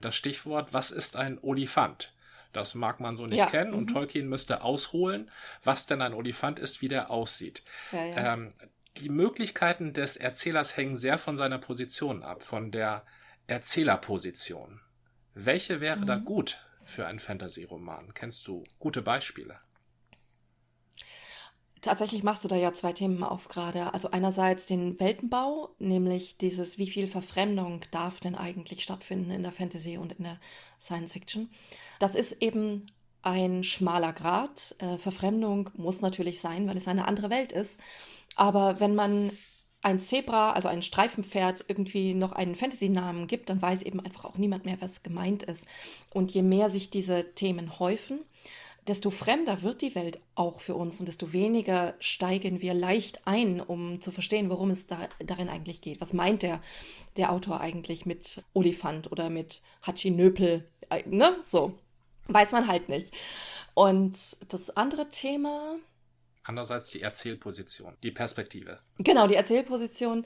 Das 0.00 0.14
Stichwort, 0.14 0.74
was 0.74 0.90
ist 0.90 1.16
ein 1.16 1.38
Olifant? 1.40 2.12
Das 2.52 2.74
mag 2.74 3.00
man 3.00 3.16
so 3.16 3.24
nicht 3.24 3.38
ja. 3.38 3.46
kennen. 3.46 3.72
Und 3.72 3.88
mhm. 3.88 3.94
Tolkien 3.94 4.28
müsste 4.28 4.62
ausholen, 4.62 5.30
was 5.64 5.86
denn 5.86 6.02
ein 6.02 6.12
Olifant 6.12 6.58
ist, 6.58 6.82
wie 6.82 6.88
der 6.88 7.10
aussieht. 7.10 7.62
Ja, 7.92 8.04
ja. 8.04 8.34
Ähm, 8.34 8.52
die 8.98 9.08
Möglichkeiten 9.08 9.94
des 9.94 10.18
Erzählers 10.18 10.76
hängen 10.76 10.98
sehr 10.98 11.16
von 11.16 11.38
seiner 11.38 11.58
Position 11.58 12.22
ab, 12.22 12.42
von 12.42 12.70
der 12.70 13.06
Erzählerposition. 13.46 14.80
Welche 15.32 15.80
wäre 15.80 15.96
mhm. 15.96 16.06
da 16.06 16.16
gut 16.16 16.58
für 16.84 17.06
einen 17.06 17.18
Fantasy-Roman? 17.18 18.12
Kennst 18.12 18.46
du 18.46 18.64
gute 18.78 19.00
Beispiele? 19.00 19.58
Tatsächlich 21.82 22.22
machst 22.22 22.44
du 22.44 22.48
da 22.48 22.54
ja 22.54 22.72
zwei 22.72 22.92
Themen 22.92 23.24
auf 23.24 23.48
gerade. 23.48 23.92
Also 23.92 24.12
einerseits 24.12 24.66
den 24.66 25.00
Weltenbau, 25.00 25.70
nämlich 25.80 26.36
dieses, 26.36 26.78
wie 26.78 26.86
viel 26.86 27.08
Verfremdung 27.08 27.80
darf 27.90 28.20
denn 28.20 28.36
eigentlich 28.36 28.84
stattfinden 28.84 29.32
in 29.32 29.42
der 29.42 29.50
Fantasy 29.50 29.98
und 29.98 30.12
in 30.12 30.22
der 30.22 30.38
Science 30.80 31.12
Fiction. 31.12 31.50
Das 31.98 32.14
ist 32.14 32.40
eben 32.40 32.86
ein 33.22 33.64
schmaler 33.64 34.12
Grad. 34.12 34.76
Äh, 34.78 34.96
Verfremdung 34.96 35.70
muss 35.74 36.02
natürlich 36.02 36.40
sein, 36.40 36.68
weil 36.68 36.76
es 36.76 36.86
eine 36.86 37.08
andere 37.08 37.30
Welt 37.30 37.50
ist. 37.50 37.80
Aber 38.36 38.78
wenn 38.78 38.94
man 38.94 39.32
ein 39.82 39.98
Zebra, 39.98 40.52
also 40.52 40.68
ein 40.68 40.82
Streifenpferd, 40.82 41.64
irgendwie 41.66 42.14
noch 42.14 42.30
einen 42.30 42.54
Fantasy-Namen 42.54 43.26
gibt, 43.26 43.50
dann 43.50 43.60
weiß 43.60 43.82
eben 43.82 43.98
einfach 43.98 44.24
auch 44.24 44.38
niemand 44.38 44.64
mehr, 44.64 44.80
was 44.80 45.02
gemeint 45.02 45.42
ist. 45.42 45.66
Und 46.14 46.32
je 46.32 46.42
mehr 46.42 46.70
sich 46.70 46.90
diese 46.90 47.34
Themen 47.34 47.80
häufen, 47.80 48.20
desto 48.88 49.10
fremder 49.10 49.62
wird 49.62 49.82
die 49.82 49.94
Welt 49.94 50.20
auch 50.34 50.60
für 50.60 50.74
uns 50.74 50.98
und 50.98 51.06
desto 51.06 51.32
weniger 51.32 51.94
steigen 52.00 52.60
wir 52.60 52.74
leicht 52.74 53.26
ein, 53.26 53.60
um 53.60 54.00
zu 54.00 54.10
verstehen, 54.10 54.50
worum 54.50 54.70
es 54.70 54.86
da, 54.86 55.08
darin 55.24 55.48
eigentlich 55.48 55.80
geht. 55.80 56.00
Was 56.00 56.12
meint 56.12 56.42
der, 56.42 56.60
der 57.16 57.32
Autor 57.32 57.60
eigentlich 57.60 58.06
mit 58.06 58.42
Olifant 58.54 59.10
oder 59.12 59.30
mit 59.30 59.62
Hachinöpel? 59.82 60.68
Äh, 60.90 61.02
ne? 61.06 61.36
So. 61.42 61.78
Weiß 62.26 62.52
man 62.52 62.68
halt 62.68 62.88
nicht. 62.88 63.12
Und 63.74 64.18
das 64.52 64.70
andere 64.76 65.08
Thema. 65.08 65.76
Andererseits 66.44 66.90
die 66.90 67.02
Erzählposition, 67.02 67.96
die 68.02 68.10
Perspektive. 68.10 68.80
Genau, 68.98 69.26
die 69.26 69.34
Erzählposition. 69.34 70.24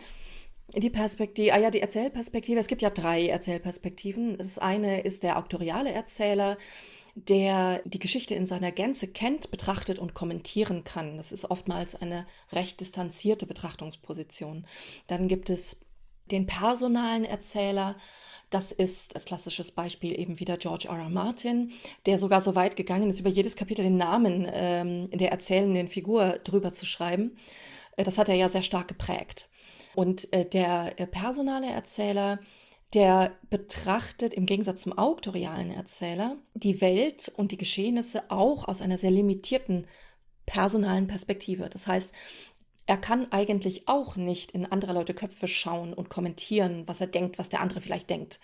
Die 0.74 0.90
Perspektive, 0.90 1.52
ah 1.52 1.58
ja, 1.58 1.70
die 1.70 1.80
Erzählperspektive. 1.80 2.58
Es 2.58 2.66
gibt 2.66 2.82
ja 2.82 2.90
drei 2.90 3.28
Erzählperspektiven. 3.28 4.36
Das 4.38 4.58
eine 4.58 5.02
ist 5.02 5.22
der 5.22 5.38
auktoriale 5.38 5.92
Erzähler, 5.92 6.58
der 7.16 7.80
die 7.86 7.98
Geschichte 7.98 8.34
in 8.34 8.44
seiner 8.44 8.72
Gänze 8.72 9.08
kennt, 9.08 9.50
betrachtet 9.50 9.98
und 9.98 10.12
kommentieren 10.12 10.84
kann. 10.84 11.16
Das 11.16 11.32
ist 11.32 11.50
oftmals 11.50 11.94
eine 11.94 12.26
recht 12.52 12.78
distanzierte 12.80 13.46
Betrachtungsposition. 13.46 14.66
Dann 15.06 15.26
gibt 15.26 15.48
es 15.48 15.80
den 16.30 16.46
personalen 16.46 17.24
Erzähler, 17.24 17.96
das 18.50 18.70
ist 18.70 19.14
als 19.14 19.24
klassisches 19.24 19.72
Beispiel 19.72 20.18
eben 20.18 20.38
wieder 20.38 20.58
George 20.58 20.88
R. 20.88 20.98
R. 20.98 21.08
Martin, 21.08 21.72
der 22.04 22.18
sogar 22.18 22.42
so 22.42 22.54
weit 22.54 22.76
gegangen 22.76 23.08
ist, 23.08 23.18
über 23.18 23.30
jedes 23.30 23.56
Kapitel 23.56 23.82
den 23.82 23.96
Namen 23.96 24.46
ähm, 24.52 25.10
der 25.10 25.32
erzählenden 25.32 25.88
Figur 25.88 26.38
drüber 26.44 26.70
zu 26.70 26.84
schreiben. 26.84 27.36
Äh, 27.96 28.04
das 28.04 28.18
hat 28.18 28.28
er 28.28 28.34
ja 28.34 28.48
sehr 28.48 28.62
stark 28.62 28.88
geprägt. 28.88 29.48
Und 29.94 30.30
äh, 30.34 30.44
der 30.44 31.00
äh, 31.00 31.06
personale 31.06 31.68
Erzähler 31.68 32.38
der 32.94 33.32
betrachtet 33.50 34.34
im 34.34 34.46
Gegensatz 34.46 34.82
zum 34.82 34.96
auktorialen 34.96 35.70
Erzähler 35.70 36.36
die 36.54 36.80
Welt 36.80 37.32
und 37.36 37.52
die 37.52 37.56
Geschehnisse 37.56 38.30
auch 38.30 38.68
aus 38.68 38.80
einer 38.80 38.98
sehr 38.98 39.10
limitierten 39.10 39.86
personalen 40.46 41.08
Perspektive. 41.08 41.68
Das 41.68 41.86
heißt, 41.86 42.12
er 42.86 42.96
kann 42.96 43.32
eigentlich 43.32 43.88
auch 43.88 44.16
nicht 44.16 44.52
in 44.52 44.64
andere 44.64 44.92
Leute 44.92 45.12
Köpfe 45.12 45.48
schauen 45.48 45.92
und 45.92 46.08
kommentieren, 46.08 46.84
was 46.86 47.00
er 47.00 47.08
denkt, 47.08 47.38
was 47.38 47.48
der 47.48 47.60
andere 47.60 47.80
vielleicht 47.80 48.08
denkt. 48.08 48.38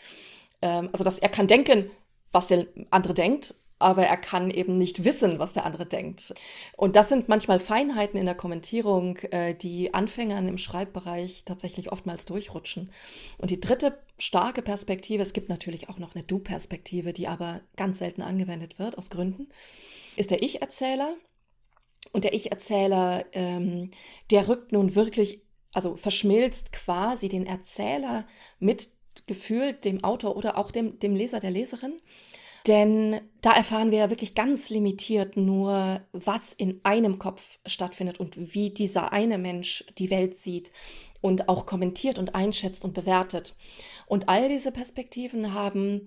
Ähm, 0.61 0.89
also, 0.93 1.05
dass 1.05 1.21
er 1.21 1.29
kann 1.29 1.47
denken, 1.47 1.91
was 2.33 2.49
der 2.49 2.67
andere 2.91 3.15
denkt, 3.15 3.55
aber 3.79 4.07
er 4.07 4.17
kann 4.17 4.51
eben 4.51 4.79
nicht 4.79 5.05
wissen, 5.05 5.39
was 5.39 5.53
der 5.53 5.65
andere 5.65 5.87
denkt. 5.87 6.35
Und 6.77 6.97
das 6.97 7.09
sind 7.09 7.29
manchmal 7.29 7.59
Feinheiten 7.59 8.19
in 8.19 8.27
der 8.27 8.35
Kommentierung, 8.35 9.17
äh, 9.31 9.55
die 9.55 9.93
Anfängern 9.93 10.49
im 10.49 10.59
Schreibbereich 10.59 11.45
tatsächlich 11.45 11.91
oftmals 11.91 12.25
durchrutschen. 12.25 12.91
Und 13.39 13.51
die 13.51 13.61
dritte 13.61 13.99
starke 14.23 14.63
Perspektive, 14.63 15.21
es 15.21 15.33
gibt 15.33 15.49
natürlich 15.49 15.89
auch 15.89 15.99
noch 15.99 16.15
eine 16.15 16.23
Du-Perspektive, 16.23 17.13
die 17.13 17.27
aber 17.27 17.61
ganz 17.75 17.99
selten 17.99 18.23
angewendet 18.23 18.79
wird, 18.79 18.97
aus 18.97 19.11
Gründen, 19.11 19.49
ist 20.17 20.31
der 20.31 20.45
Ich-Erzähler. 20.45 21.17
Und 22.13 22.23
der 22.23 22.33
Ich-Erzähler, 22.33 23.25
ähm, 23.33 23.91
der 24.31 24.47
rückt 24.47 24.71
nun 24.71 24.95
wirklich, 24.95 25.43
also 25.73 25.97
verschmilzt 25.97 26.73
quasi 26.73 27.29
den 27.29 27.47
Erzähler 27.47 28.25
mit 28.61 28.91
gefühlt 29.27 29.85
dem 29.85 30.05
Autor 30.05 30.37
oder 30.37 30.57
auch 30.57 30.71
dem, 30.71 31.01
dem 31.01 31.17
Leser, 31.17 31.41
der 31.41 31.51
Leserin. 31.51 31.95
Denn 32.69 33.21
da 33.41 33.51
erfahren 33.51 33.91
wir 33.91 33.99
ja 33.99 34.11
wirklich 34.11 34.37
ganz 34.37 34.71
limitiert 34.71 35.37
nur, 35.37 36.01
was 36.13 36.53
in 36.53 36.81
einem 36.85 37.19
Kopf 37.19 37.59
stattfindet 37.67 38.21
und 38.21 38.55
wie 38.55 38.71
dieser 38.71 39.13
eine 39.13 39.37
Mensch 39.37 39.85
die 39.99 40.11
Welt 40.11 40.37
sieht 40.37 40.71
und 41.23 41.49
auch 41.49 41.65
kommentiert 41.65 42.19
und 42.19 42.35
einschätzt 42.35 42.85
und 42.85 42.93
bewertet. 42.93 43.55
Und 44.07 44.29
all 44.29 44.49
diese 44.49 44.73
Perspektiven 44.73 45.55
haben 45.55 46.07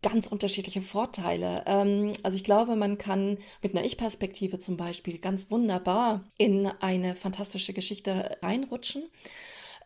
ganz 0.00 0.28
unterschiedliche 0.28 0.80
Vorteile. 0.80 1.64
Ähm, 1.66 2.12
also 2.22 2.36
ich 2.36 2.44
glaube, 2.44 2.76
man 2.76 2.96
kann 2.98 3.38
mit 3.62 3.76
einer 3.76 3.84
Ich-Perspektive 3.84 4.58
zum 4.58 4.76
Beispiel 4.76 5.18
ganz 5.18 5.50
wunderbar 5.50 6.24
in 6.38 6.66
eine 6.80 7.14
fantastische 7.14 7.72
Geschichte 7.72 8.38
reinrutschen. 8.42 9.02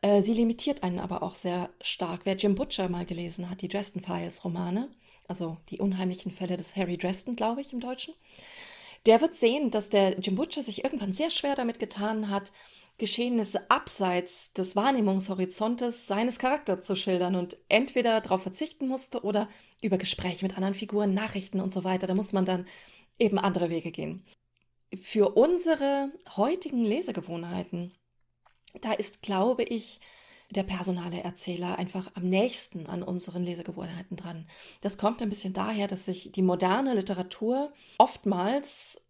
Äh, 0.02 0.22
sie 0.22 0.34
limitiert 0.34 0.82
einen 0.82 0.98
aber 0.98 1.22
auch 1.22 1.34
sehr 1.34 1.70
stark. 1.80 2.20
Wer 2.24 2.36
Jim 2.36 2.54
Butcher 2.54 2.88
mal 2.88 3.06
gelesen 3.06 3.48
hat, 3.48 3.62
die 3.62 3.68
Dresden 3.68 4.00
Files 4.00 4.44
Romane, 4.44 4.88
also 5.28 5.56
die 5.70 5.80
unheimlichen 5.80 6.30
Fälle 6.30 6.58
des 6.58 6.76
Harry 6.76 6.98
Dresden, 6.98 7.34
glaube 7.34 7.62
ich, 7.62 7.72
im 7.72 7.80
Deutschen, 7.80 8.12
der 9.06 9.20
wird 9.20 9.34
sehen, 9.34 9.70
dass 9.70 9.88
der 9.88 10.18
Jim 10.20 10.36
Butcher 10.36 10.62
sich 10.62 10.84
irgendwann 10.84 11.12
sehr 11.12 11.30
schwer 11.30 11.54
damit 11.54 11.78
getan 11.78 12.28
hat, 12.28 12.52
Geschehnisse 12.98 13.70
abseits 13.70 14.52
des 14.52 14.76
Wahrnehmungshorizontes 14.76 16.06
seines 16.06 16.38
Charakters 16.38 16.86
zu 16.86 16.94
schildern 16.94 17.34
und 17.34 17.56
entweder 17.68 18.20
darauf 18.20 18.42
verzichten 18.42 18.86
musste 18.86 19.22
oder 19.22 19.48
über 19.82 19.98
Gespräche 19.98 20.44
mit 20.44 20.54
anderen 20.56 20.74
Figuren, 20.74 21.14
Nachrichten 21.14 21.60
und 21.60 21.72
so 21.72 21.84
weiter. 21.84 22.06
Da 22.06 22.14
muss 22.14 22.32
man 22.32 22.44
dann 22.44 22.66
eben 23.18 23.38
andere 23.38 23.70
Wege 23.70 23.90
gehen. 23.90 24.24
Für 25.00 25.36
unsere 25.36 26.10
heutigen 26.36 26.84
Lesegewohnheiten, 26.84 27.92
da 28.80 28.92
ist, 28.92 29.22
glaube 29.22 29.64
ich, 29.64 30.00
der 30.50 30.62
personale 30.64 31.22
Erzähler 31.22 31.78
einfach 31.78 32.10
am 32.14 32.28
nächsten 32.28 32.86
an 32.86 33.02
unseren 33.02 33.42
Lesegewohnheiten 33.42 34.16
dran. 34.16 34.46
Das 34.82 34.98
kommt 34.98 35.22
ein 35.22 35.30
bisschen 35.30 35.54
daher, 35.54 35.88
dass 35.88 36.04
sich 36.04 36.30
die 36.32 36.42
moderne 36.42 36.94
Literatur 36.94 37.72
oftmals, 37.98 39.00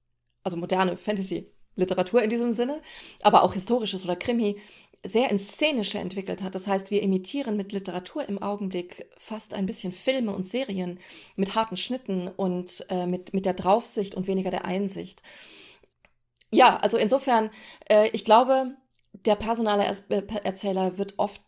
also 0.45 0.57
moderne 0.57 0.97
Fantasy 0.97 1.51
Literatur 1.77 2.23
in 2.23 2.31
diesem 2.31 2.53
Sinne, 2.53 2.81
aber 3.23 3.43
auch 3.43 3.55
historisches 3.55 4.05
oder 4.05 4.17
Krimi, 4.17 4.57
sehr 5.05 5.31
ins 5.31 5.49
Szenische 5.49 5.99
entwickelt 5.99 6.43
hat. 6.43 6.55
Das 6.55 6.69
heißt, 6.69 6.91
wir 6.91 7.03
imitieren 7.03 7.57
mit 7.57 7.73
Literatur 7.73 8.29
im 8.29 8.41
Augenblick 8.41 9.07
fast 9.19 9.53
ein 9.53 9.67
bisschen 9.67 9.93
Filme 9.93 10.33
und 10.33 10.47
Serien 10.47 11.01
mit 11.35 11.55
harten 11.55 11.77
Schnitten 11.77 12.29
und 12.29 12.87
äh, 12.89 13.07
mit, 13.07 13.35
mit 13.35 13.45
der 13.45 13.55
Draufsicht 13.55 14.15
und 14.15 14.29
weniger 14.29 14.51
der 14.51 14.65
Einsicht. 14.65 15.23
Ja, 16.53 16.77
also 16.77 16.99
insofern, 16.99 17.51
äh, 17.89 18.11
ich 18.13 18.25
glaube, 18.25 18.77
der 19.13 19.37
personale 19.37 19.85
er 19.85 20.45
Erzähler 20.45 20.99
wird 20.99 21.15
oft 21.17 21.43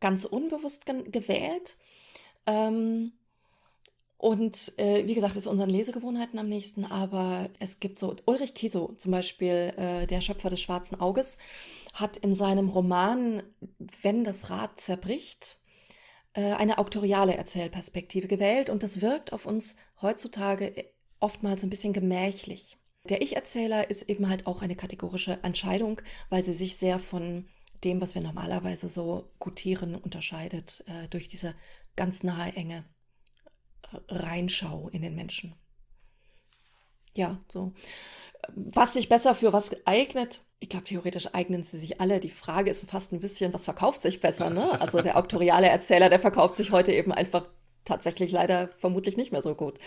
ganz 0.00 0.24
unbewusst 0.24 0.86
gewählt. 0.86 1.76
Ähm, 2.46 3.12
und 4.18 4.72
äh, 4.78 5.06
wie 5.06 5.14
gesagt, 5.14 5.36
ist 5.36 5.46
unseren 5.46 5.70
Lesegewohnheiten 5.70 6.40
am 6.40 6.48
nächsten, 6.48 6.84
aber 6.84 7.48
es 7.60 7.78
gibt 7.78 8.00
so, 8.00 8.16
Ulrich 8.26 8.52
Kiso 8.52 8.92
zum 8.98 9.12
Beispiel, 9.12 9.72
äh, 9.76 10.06
der 10.08 10.20
Schöpfer 10.20 10.50
des 10.50 10.60
Schwarzen 10.60 11.00
Auges, 11.00 11.38
hat 11.94 12.16
in 12.16 12.34
seinem 12.34 12.68
Roman 12.68 13.44
Wenn 14.02 14.24
das 14.24 14.50
Rad 14.50 14.80
zerbricht, 14.80 15.56
äh, 16.32 16.52
eine 16.52 16.78
auktoriale 16.78 17.36
Erzählperspektive 17.36 18.26
gewählt 18.26 18.70
und 18.70 18.82
das 18.82 19.00
wirkt 19.00 19.32
auf 19.32 19.46
uns 19.46 19.76
heutzutage 20.02 20.86
oftmals 21.20 21.62
ein 21.62 21.70
bisschen 21.70 21.92
gemächlich. 21.92 22.76
Der 23.04 23.22
Ich-Erzähler 23.22 23.88
ist 23.88 24.02
eben 24.02 24.28
halt 24.28 24.48
auch 24.48 24.62
eine 24.62 24.74
kategorische 24.74 25.38
Entscheidung, 25.44 26.02
weil 26.28 26.42
sie 26.42 26.52
sich 26.52 26.76
sehr 26.76 26.98
von 26.98 27.46
dem, 27.84 28.00
was 28.00 28.16
wir 28.16 28.22
normalerweise 28.22 28.88
so 28.88 29.30
gutieren, 29.38 29.94
unterscheidet, 29.94 30.82
äh, 30.88 31.06
durch 31.08 31.28
diese 31.28 31.54
ganz 31.94 32.24
nahe 32.24 32.52
Enge 32.54 32.84
Reinschau 34.08 34.88
in 34.88 35.02
den 35.02 35.14
Menschen. 35.14 35.54
Ja, 37.14 37.38
so. 37.48 37.72
Was 38.54 38.94
sich 38.94 39.08
besser 39.08 39.34
für 39.34 39.52
was 39.52 39.74
eignet, 39.86 40.40
ich 40.60 40.68
glaube, 40.68 40.84
theoretisch 40.84 41.34
eignen 41.34 41.62
sie 41.62 41.78
sich 41.78 42.00
alle. 42.00 42.20
Die 42.20 42.30
Frage 42.30 42.70
ist 42.70 42.88
fast 42.88 43.12
ein 43.12 43.20
bisschen, 43.20 43.52
was 43.52 43.64
verkauft 43.64 44.02
sich 44.02 44.20
besser, 44.20 44.50
ne? 44.50 44.80
Also 44.80 45.00
der 45.02 45.16
auktoriale 45.16 45.68
Erzähler, 45.68 46.08
der 46.08 46.20
verkauft 46.20 46.56
sich 46.56 46.72
heute 46.72 46.92
eben 46.92 47.12
einfach 47.12 47.46
tatsächlich 47.84 48.30
leider 48.32 48.68
vermutlich 48.68 49.16
nicht 49.16 49.32
mehr 49.32 49.42
so 49.42 49.54
gut. 49.54 49.78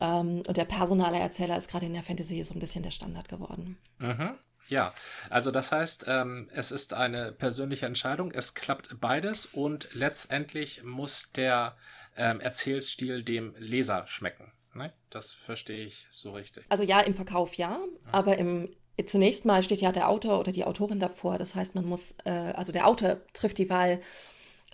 Ähm, 0.00 0.42
und 0.46 0.56
der 0.56 0.64
personale 0.64 1.18
Erzähler 1.18 1.56
ist 1.56 1.70
gerade 1.70 1.86
in 1.86 1.94
der 1.94 2.02
Fantasy 2.02 2.42
so 2.44 2.54
ein 2.54 2.60
bisschen 2.60 2.82
der 2.82 2.90
Standard 2.90 3.28
geworden. 3.28 3.78
Mhm. 3.98 4.36
Ja, 4.68 4.94
also 5.30 5.50
das 5.50 5.72
heißt, 5.72 6.04
ähm, 6.06 6.48
es 6.52 6.70
ist 6.70 6.94
eine 6.94 7.32
persönliche 7.32 7.86
Entscheidung, 7.86 8.30
es 8.30 8.54
klappt 8.54 9.00
beides 9.00 9.46
und 9.46 9.88
letztendlich 9.94 10.84
muss 10.84 11.32
der 11.32 11.76
ähm, 12.20 12.40
Erzählstil 12.40 13.22
dem 13.22 13.54
Leser 13.58 14.06
schmecken. 14.06 14.52
Ne? 14.74 14.92
Das 15.10 15.32
verstehe 15.32 15.84
ich 15.84 16.06
so 16.10 16.32
richtig. 16.32 16.64
Also 16.68 16.84
ja, 16.84 17.00
im 17.00 17.14
Verkauf 17.14 17.54
ja, 17.54 17.70
ja. 17.70 18.12
aber 18.12 18.38
im 18.38 18.68
zunächst 19.06 19.46
mal 19.46 19.62
steht 19.62 19.80
ja 19.80 19.92
der 19.92 20.10
Autor 20.10 20.38
oder 20.38 20.52
die 20.52 20.64
Autorin 20.64 21.00
davor. 21.00 21.38
Das 21.38 21.54
heißt, 21.54 21.74
man 21.74 21.86
muss, 21.86 22.14
äh, 22.24 22.30
also 22.30 22.70
der 22.70 22.86
Autor 22.86 23.20
trifft 23.32 23.56
die 23.56 23.70
Wahl. 23.70 24.00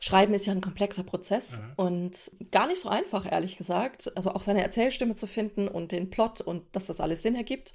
Schreiben 0.01 0.35
ist 0.35 0.47
ja 0.47 0.53
ein 0.53 0.61
komplexer 0.61 1.05
Prozess 1.05 1.53
mhm. 1.53 1.73
und 1.77 2.31
gar 2.51 2.67
nicht 2.67 2.81
so 2.81 2.89
einfach, 2.89 3.31
ehrlich 3.31 3.57
gesagt. 3.57 4.15
Also 4.17 4.33
auch 4.33 4.43
seine 4.43 4.63
Erzählstimme 4.63 5.15
zu 5.15 5.27
finden 5.27 5.69
und 5.69 5.93
den 5.93 6.11
Plot 6.11 6.41
und 6.41 6.65
dass 6.75 6.87
das 6.87 7.01
alles 7.01 7.23
Sinn 7.23 7.37
ergibt. 7.37 7.73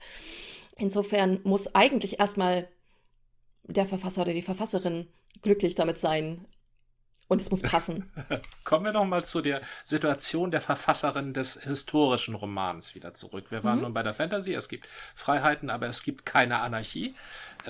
Insofern 0.78 1.40
muss 1.44 1.74
eigentlich 1.74 2.20
erstmal 2.20 2.68
der 3.64 3.86
Verfasser 3.86 4.24
oder 4.24 4.34
die 4.34 4.42
Verfasserin 4.42 5.08
glücklich 5.42 5.76
damit 5.76 5.98
sein, 5.98 6.46
und 7.32 7.40
es 7.40 7.50
muss 7.50 7.62
passen. 7.62 8.12
Kommen 8.66 8.84
wir 8.84 8.92
noch 8.92 9.06
mal 9.06 9.24
zu 9.24 9.40
der 9.42 9.62
Situation 9.86 10.52
der 10.52 10.60
Verfasserin 10.60 11.34
des 11.34 11.64
historischen 11.64 12.36
Romans 12.36 12.94
wieder 12.94 13.14
zurück. 13.14 13.52
Wir 13.52 13.64
waren 13.64 13.78
mhm. 13.78 13.84
nun 13.84 13.94
bei 13.94 14.04
der 14.04 14.14
Fantasy, 14.14 14.54
es 14.54 14.68
gibt 14.68 14.86
Freiheiten, 15.16 15.70
aber 15.70 15.88
es 15.88 16.04
gibt 16.04 16.26
keine 16.26 16.60
Anarchie. 16.60 17.16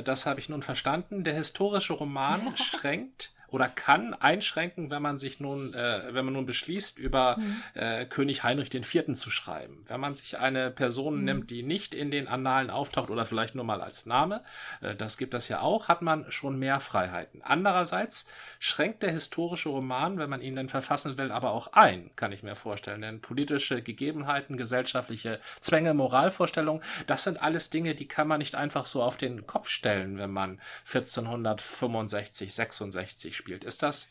Das 0.04 0.26
habe 0.26 0.40
ich 0.40 0.50
nun 0.50 0.64
verstanden. 0.64 1.24
Der 1.24 1.36
historische 1.36 1.94
Roman 1.94 2.42
schränkt 2.58 3.34
oder 3.52 3.68
kann 3.68 4.14
einschränken, 4.14 4.90
wenn 4.90 5.02
man 5.02 5.20
sich 5.20 5.40
nun, 5.40 5.74
äh, 5.74 6.14
wenn 6.14 6.26
man 6.26 6.34
nun 6.34 6.46
beschließt, 6.46 6.98
über 6.98 7.38
mhm. 7.38 7.64
äh, 7.74 8.06
König 8.06 8.44
Heinrich 8.44 8.74
IV. 8.74 9.14
zu 9.16 9.30
schreiben. 9.30 9.84
Wenn 9.88 10.00
man 10.00 10.16
sich 10.16 10.40
eine 10.40 10.72
Person 10.72 11.20
mhm. 11.20 11.24
nimmt, 11.26 11.52
die 11.52 11.62
nicht 11.62 11.94
in 11.94 12.12
den 12.12 12.28
Annalen 12.28 12.70
auftaucht 12.70 13.10
oder 13.10 13.26
vielleicht 13.26 13.54
nur 13.54 13.66
mal 13.66 13.82
als 13.82 14.06
Name, 14.06 14.42
äh, 14.82 14.96
das 14.96 15.18
gibt 15.18 15.34
es 15.34 15.50
ja 15.50 15.60
auch, 15.60 15.90
hat 15.90 16.02
man 16.02 16.32
schon 16.32 16.58
mehr 16.58 16.80
Freiheiten. 16.80 17.42
Andererseits 17.44 18.28
schränkt 18.60 19.04
der 19.04 19.12
historische 19.12 19.70
Roman, 19.70 20.18
wenn 20.18 20.30
man 20.30 20.42
ihn 20.42 20.56
denn 20.56 20.70
verfassen 20.70 21.18
will, 21.18 21.32
aber 21.32 21.52
auch 21.52 21.74
ein, 21.74 22.10
kann 22.16 22.32
ich 22.32 22.44
mir 22.44 22.56
vorstellen. 22.56 23.02
Denn 23.02 23.20
politische 23.20 23.82
Gegebenheiten, 23.82 24.56
gesellschaftliche 24.56 25.40
Zwänge, 25.60 25.94
Moralvorstellungen, 25.94 26.82
das 27.08 27.24
sind 27.24 27.42
alles 27.42 27.70
Dinge, 27.70 27.96
die 27.96 28.08
kann 28.08 28.30
man 28.30 28.40
nicht 28.40 28.56
einfach 28.56 28.86
so 28.86 29.04
auf 29.04 29.18
den 29.18 29.46
Kopf 29.46 29.68
stellen, 29.68 30.18
wenn 30.18 30.32
man 30.32 30.62
1465, 30.86 32.54
66 32.54 33.41
spielt. 33.42 33.64
Ist 33.64 33.84
das 33.84 34.10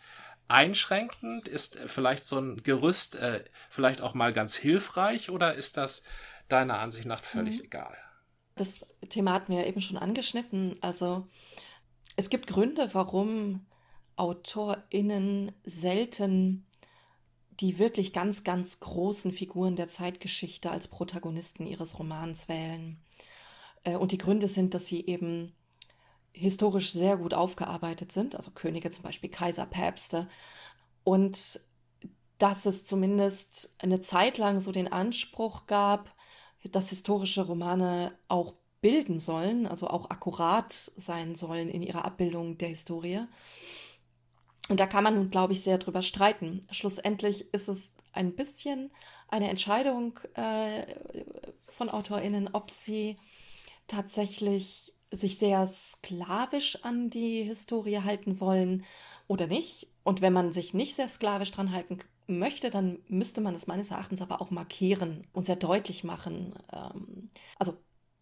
einschränkend? 0.49 1.49
Ist 1.49 1.79
vielleicht 1.87 2.25
so 2.25 2.39
ein 2.39 2.63
Gerüst 2.63 3.17
äh, 3.17 3.45
vielleicht 3.71 4.03
auch 4.03 4.15
mal 4.15 4.33
ganz 4.33 4.57
hilfreich 4.57 5.31
oder 5.31 5.55
ist 5.55 5.77
das 5.77 6.03
deiner 6.49 6.79
Ansicht 6.79 7.07
nach 7.07 7.25
völlig 7.25 7.59
mhm. 7.59 7.65
egal? 7.65 7.97
Das 8.57 8.85
Thema 9.09 9.33
hatten 9.33 9.53
wir 9.53 9.61
ja 9.61 9.67
eben 9.67 9.81
schon 9.81 9.97
angeschnitten. 9.97 10.77
Also 10.83 11.27
es 12.17 12.29
gibt 12.29 12.47
Gründe, 12.47 12.91
warum 12.93 13.67
AutorInnen 14.17 15.53
selten 15.65 16.67
die 17.61 17.79
wirklich 17.79 18.13
ganz, 18.13 18.43
ganz 18.43 18.81
großen 18.81 19.33
Figuren 19.33 19.77
der 19.77 19.87
Zeitgeschichte 19.87 20.71
als 20.71 20.89
Protagonisten 20.89 21.67
ihres 21.67 21.99
Romans 21.99 22.49
wählen. 22.49 22.99
Äh, 23.85 23.97
und 23.97 24.13
die 24.13 24.19
Gründe 24.19 24.49
sind, 24.49 24.75
dass 24.75 24.87
sie 24.87 25.07
eben 25.07 25.53
historisch 26.33 26.93
sehr 26.93 27.17
gut 27.17 27.35
aufgearbeitet 27.35 28.13
sind, 28.13 28.35
also 28.37 28.51
Könige 28.51 28.91
zum 28.91 29.03
Beispiel, 29.03 29.31
Kaiser, 29.31 29.67
Päpste. 29.67 30.29
Und 31.05 31.61
dass 32.39 32.67
es 32.67 32.85
zumindest 32.85 33.75
eine 33.79 34.01
Zeit 34.01 34.39
lang 34.39 34.61
so 34.61 34.73
den 34.73 34.91
Anspruch 34.91 35.67
gab, 35.67 36.15
dass 36.73 36.91
historische 36.91 37.43
Romane 37.43 38.13
auch 38.29 38.55
bilden 38.81 39.21
sollen, 39.21 39.67
also 39.67 39.89
auch 39.89 40.09
akkurat 40.11 40.73
sein 40.73 41.35
sollen 41.35 41.69
in 41.69 41.83
ihrer 41.83 42.05
Abbildung 42.05 42.57
der 42.57 42.69
Historie. 42.69 43.21
Und 44.69 44.81
da 44.81 44.87
kann 44.87 45.05
man 45.05 45.17
nun, 45.17 45.31
glaube 45.31 45.53
ich, 45.53 45.63
sehr 45.63 45.79
drüber 45.79 46.03
streiten. 46.03 46.67
Schlussendlich 46.71 47.53
ist 47.53 47.69
es 47.69 47.93
ein 48.13 48.35
bisschen 48.35 48.91
eine 49.29 49.51
Entscheidung 49.51 50.19
äh, 50.35 50.87
von 51.69 51.89
AutorInnen, 51.89 52.51
ob 52.53 52.71
sie 52.71 53.19
tatsächlich 53.87 54.95
sich 55.11 55.39
sehr 55.39 55.67
sklavisch 55.67 56.79
an 56.83 57.11
die 57.11 57.43
Historie 57.43 57.99
halten 57.99 58.41
wollen 58.41 58.85
oder 59.27 59.47
nicht. 59.47 59.89
Und 60.05 60.21
wenn 60.21 60.33
man 60.33 60.53
sich 60.53 60.75
nicht 60.75 60.95
sehr 60.95 61.09
sklavisch 61.09 61.51
dran 61.51 61.73
halten 61.73 61.99
möchte, 62.27 62.71
dann 62.71 62.99
müsste 63.09 63.41
man 63.41 63.55
es 63.55 63.67
meines 63.67 63.91
Erachtens 63.91 64.23
aber 64.23 64.41
auch 64.41 64.51
markieren 64.51 65.23
und 65.33 65.45
sehr 65.45 65.57
deutlich 65.57 66.05
machen. 66.05 66.55
Ähm, 66.73 67.29
also 67.59 67.77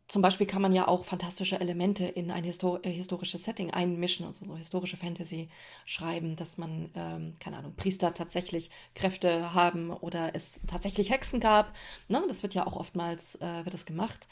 zum 0.08 0.22
Beispiel 0.22 0.46
kann 0.46 0.62
man 0.62 0.72
ja 0.72 0.88
auch 0.88 1.04
fantastische 1.04 1.60
Elemente 1.60 2.06
in 2.06 2.30
ein 2.30 2.42
äh, 2.42 2.90
historisches 2.90 3.44
Setting 3.44 3.70
einmischen, 3.70 4.24
also 4.24 4.46
so 4.46 4.56
historische 4.56 4.96
Fantasy 4.96 5.50
schreiben, 5.84 6.34
dass 6.34 6.56
man, 6.56 6.90
ähm, 6.94 7.34
keine 7.38 7.58
Ahnung, 7.58 7.74
Priester 7.76 8.14
tatsächlich 8.14 8.70
Kräfte 8.94 9.52
haben 9.52 9.90
oder 9.90 10.34
es 10.34 10.60
tatsächlich 10.66 11.10
Hexen 11.10 11.40
gab. 11.40 11.74
Ne? 12.08 12.22
Das 12.26 12.42
wird 12.42 12.54
ja 12.54 12.66
auch 12.66 12.76
oftmals, 12.76 13.34
äh, 13.36 13.64
wird 13.66 13.74
das 13.74 13.84
gemacht 13.84 14.26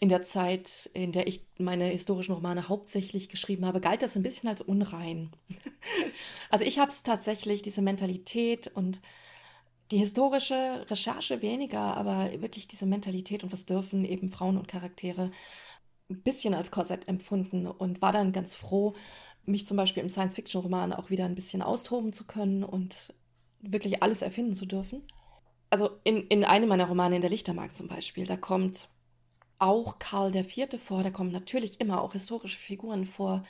in 0.00 0.08
der 0.08 0.22
Zeit, 0.22 0.90
in 0.94 1.12
der 1.12 1.28
ich 1.28 1.44
meine 1.58 1.84
historischen 1.84 2.32
Romane 2.32 2.68
hauptsächlich 2.68 3.28
geschrieben 3.28 3.66
habe, 3.66 3.82
galt 3.82 4.00
das 4.00 4.16
ein 4.16 4.22
bisschen 4.22 4.48
als 4.48 4.62
unrein. 4.62 5.30
also 6.50 6.64
ich 6.64 6.78
habe 6.78 6.90
es 6.90 7.02
tatsächlich, 7.02 7.60
diese 7.60 7.82
Mentalität 7.82 8.68
und 8.74 9.02
die 9.90 9.98
historische 9.98 10.86
Recherche 10.88 11.42
weniger, 11.42 11.96
aber 11.98 12.30
wirklich 12.40 12.66
diese 12.66 12.86
Mentalität 12.86 13.44
und 13.44 13.52
was 13.52 13.66
dürfen 13.66 14.06
eben 14.06 14.30
Frauen 14.30 14.56
und 14.56 14.68
Charaktere 14.68 15.30
ein 16.08 16.22
bisschen 16.22 16.54
als 16.54 16.70
Korsett 16.70 17.06
empfunden 17.06 17.66
und 17.66 18.00
war 18.00 18.12
dann 18.12 18.32
ganz 18.32 18.54
froh, 18.54 18.94
mich 19.44 19.66
zum 19.66 19.76
Beispiel 19.76 20.02
im 20.02 20.08
Science-Fiction-Roman 20.08 20.94
auch 20.94 21.10
wieder 21.10 21.26
ein 21.26 21.34
bisschen 21.34 21.60
austoben 21.60 22.12
zu 22.12 22.24
können 22.24 22.64
und 22.64 23.12
wirklich 23.60 24.02
alles 24.02 24.22
erfinden 24.22 24.54
zu 24.54 24.64
dürfen. 24.64 25.02
Also 25.68 25.90
in, 26.04 26.26
in 26.28 26.44
einem 26.44 26.68
meiner 26.68 26.88
Romane, 26.88 27.16
in 27.16 27.20
der 27.20 27.30
Lichtermark 27.30 27.74
zum 27.74 27.86
Beispiel, 27.86 28.26
da 28.26 28.36
kommt 28.36 28.88
auch 29.60 29.98
Karl 29.98 30.34
IV. 30.34 30.80
vor, 30.82 31.02
da 31.02 31.10
kommen 31.10 31.32
natürlich 31.32 31.80
immer 31.80 32.02
auch 32.02 32.12
historische 32.12 32.58
Figuren 32.58 33.04
vor. 33.04 33.44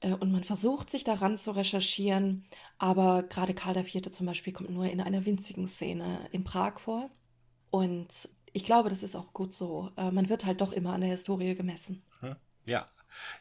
Äh, 0.00 0.12
und 0.14 0.32
man 0.32 0.44
versucht 0.44 0.90
sich 0.90 1.04
daran 1.04 1.36
zu 1.36 1.52
recherchieren, 1.52 2.44
aber 2.78 3.22
gerade 3.22 3.54
Karl 3.54 3.76
IV. 3.76 4.10
zum 4.10 4.26
Beispiel 4.26 4.52
kommt 4.52 4.70
nur 4.70 4.86
in 4.86 5.00
einer 5.00 5.24
winzigen 5.24 5.68
Szene 5.68 6.28
in 6.32 6.44
Prag 6.44 6.78
vor. 6.78 7.10
Und 7.70 8.28
ich 8.52 8.64
glaube, 8.64 8.90
das 8.90 9.02
ist 9.02 9.16
auch 9.16 9.32
gut 9.32 9.54
so. 9.54 9.90
Äh, 9.96 10.10
man 10.10 10.28
wird 10.28 10.44
halt 10.44 10.60
doch 10.60 10.72
immer 10.72 10.92
an 10.92 11.00
der 11.00 11.10
Historie 11.10 11.54
gemessen. 11.54 12.02
Hm. 12.20 12.36
Ja, 12.66 12.86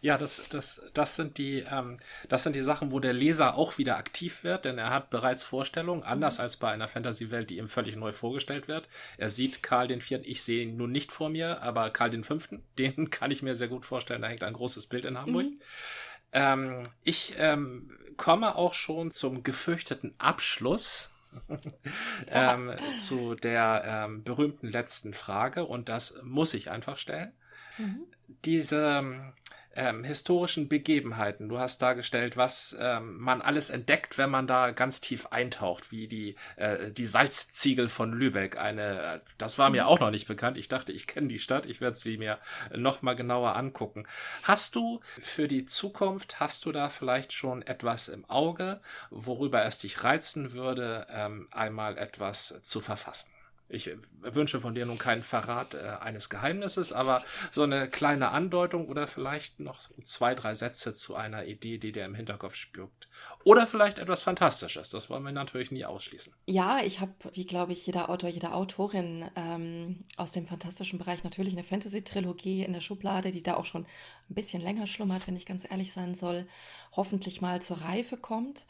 ja, 0.01 0.17
das, 0.17 0.41
das, 0.49 0.81
das, 0.93 1.15
sind 1.15 1.37
die, 1.37 1.59
ähm, 1.59 1.97
das 2.29 2.43
sind 2.43 2.55
die 2.55 2.61
Sachen, 2.61 2.91
wo 2.91 2.99
der 2.99 3.13
Leser 3.13 3.55
auch 3.55 3.77
wieder 3.77 3.97
aktiv 3.97 4.43
wird, 4.43 4.65
denn 4.65 4.77
er 4.77 4.89
hat 4.89 5.09
bereits 5.09 5.43
Vorstellungen, 5.43 6.03
anders 6.03 6.37
mhm. 6.37 6.43
als 6.43 6.57
bei 6.57 6.71
einer 6.71 6.87
Fantasy-Welt, 6.87 7.49
die 7.49 7.57
ihm 7.57 7.69
völlig 7.69 7.95
neu 7.95 8.11
vorgestellt 8.11 8.67
wird. 8.67 8.87
Er 9.17 9.29
sieht 9.29 9.63
Karl 9.63 9.87
den 9.87 10.01
Vierten, 10.01 10.25
ich 10.27 10.43
sehe 10.43 10.63
ihn 10.63 10.77
nun 10.77 10.91
nicht 10.91 11.11
vor 11.11 11.29
mir, 11.29 11.61
aber 11.61 11.89
Karl 11.89 12.09
den 12.09 12.23
Fünften, 12.23 12.63
den 12.77 13.09
kann 13.09 13.31
ich 13.31 13.43
mir 13.43 13.55
sehr 13.55 13.67
gut 13.67 13.85
vorstellen, 13.85 14.21
da 14.21 14.27
hängt 14.27 14.43
ein 14.43 14.53
großes 14.53 14.87
Bild 14.87 15.05
in 15.05 15.17
Hamburg. 15.17 15.45
Mhm. 15.45 15.61
Ähm, 16.33 16.83
ich 17.03 17.35
ähm, 17.37 17.91
komme 18.17 18.55
auch 18.55 18.73
schon 18.73 19.11
zum 19.11 19.43
gefürchteten 19.43 20.15
Abschluss. 20.17 21.13
ähm, 22.29 22.73
zu 22.99 23.35
der 23.35 23.83
ähm, 23.85 24.21
berühmten 24.21 24.67
letzten 24.67 25.13
Frage 25.13 25.63
und 25.63 25.87
das 25.87 26.21
muss 26.23 26.53
ich 26.53 26.69
einfach 26.69 26.97
stellen. 26.97 27.31
Mhm. 27.77 28.01
Diese 28.43 29.33
ähm, 29.75 30.03
historischen 30.03 30.67
Begebenheiten. 30.67 31.49
Du 31.49 31.59
hast 31.59 31.81
dargestellt, 31.81 32.37
was 32.37 32.75
ähm, 32.79 33.17
man 33.17 33.41
alles 33.41 33.69
entdeckt, 33.69 34.17
wenn 34.17 34.29
man 34.29 34.47
da 34.47 34.71
ganz 34.71 35.01
tief 35.01 35.27
eintaucht, 35.27 35.91
wie 35.91 36.07
die, 36.07 36.35
äh, 36.57 36.91
die 36.91 37.05
Salzziegel 37.05 37.89
von 37.89 38.11
Lübeck. 38.13 38.57
Eine, 38.57 39.01
äh, 39.01 39.19
das 39.37 39.57
war 39.57 39.69
mir 39.69 39.83
mhm. 39.83 39.87
auch 39.87 39.99
noch 39.99 40.11
nicht 40.11 40.27
bekannt. 40.27 40.57
Ich 40.57 40.67
dachte, 40.67 40.91
ich 40.91 41.07
kenne 41.07 41.27
die 41.27 41.39
Stadt. 41.39 41.65
Ich 41.65 41.81
werde 41.81 41.97
sie 41.97 42.17
mir 42.17 42.39
noch 42.75 43.01
mal 43.01 43.15
genauer 43.15 43.55
angucken. 43.55 44.05
Hast 44.43 44.75
du 44.75 44.99
für 45.21 45.47
die 45.47 45.65
Zukunft, 45.65 46.39
hast 46.39 46.65
du 46.65 46.71
da 46.71 46.89
vielleicht 46.89 47.33
schon 47.33 47.61
etwas 47.61 48.09
im 48.09 48.29
Auge, 48.29 48.81
worüber 49.09 49.63
es 49.65 49.79
dich 49.79 50.03
reizen 50.03 50.53
würde, 50.53 51.07
ähm, 51.09 51.47
einmal 51.51 51.97
etwas 51.97 52.61
zu 52.63 52.81
verfassen? 52.81 53.29
Ich 53.73 53.89
wünsche 54.21 54.59
von 54.59 54.75
dir 54.75 54.85
nun 54.85 54.97
keinen 54.97 55.23
Verrat 55.23 55.73
äh, 55.73 55.97
eines 55.99 56.29
Geheimnisses, 56.29 56.93
aber 56.93 57.23
so 57.51 57.63
eine 57.63 57.89
kleine 57.89 58.29
Andeutung 58.29 58.87
oder 58.87 59.07
vielleicht 59.07 59.59
noch 59.59 59.79
so 59.79 59.93
zwei, 60.03 60.35
drei 60.35 60.53
Sätze 60.55 60.93
zu 60.93 61.15
einer 61.15 61.45
Idee, 61.45 61.77
die 61.77 61.91
dir 61.91 62.05
im 62.05 62.15
Hinterkopf 62.15 62.55
spürgt. 62.55 63.07
Oder 63.43 63.67
vielleicht 63.67 63.99
etwas 63.99 64.21
Fantastisches. 64.21 64.89
Das 64.89 65.09
wollen 65.09 65.23
wir 65.23 65.31
natürlich 65.31 65.71
nie 65.71 65.85
ausschließen. 65.85 66.33
Ja, 66.45 66.79
ich 66.83 66.99
habe, 66.99 67.13
wie 67.33 67.45
glaube 67.45 67.73
ich, 67.73 67.85
jeder 67.85 68.09
Autor, 68.09 68.29
jede 68.29 68.53
Autorin 68.53 69.29
ähm, 69.35 70.03
aus 70.17 70.31
dem 70.31 70.47
fantastischen 70.47 70.99
Bereich 70.99 71.23
natürlich 71.23 71.53
eine 71.53 71.63
Fantasy-Trilogie 71.63 72.63
in 72.63 72.73
der 72.73 72.81
Schublade, 72.81 73.31
die 73.31 73.41
da 73.41 73.55
auch 73.55 73.65
schon 73.65 73.85
ein 74.29 74.35
bisschen 74.35 74.61
länger 74.61 74.87
schlummert, 74.87 75.27
wenn 75.27 75.35
ich 75.35 75.45
ganz 75.45 75.69
ehrlich 75.69 75.91
sein 75.91 76.15
soll, 76.15 76.47
hoffentlich 76.91 77.41
mal 77.41 77.61
zur 77.61 77.81
Reife 77.81 78.17
kommt. 78.17 78.65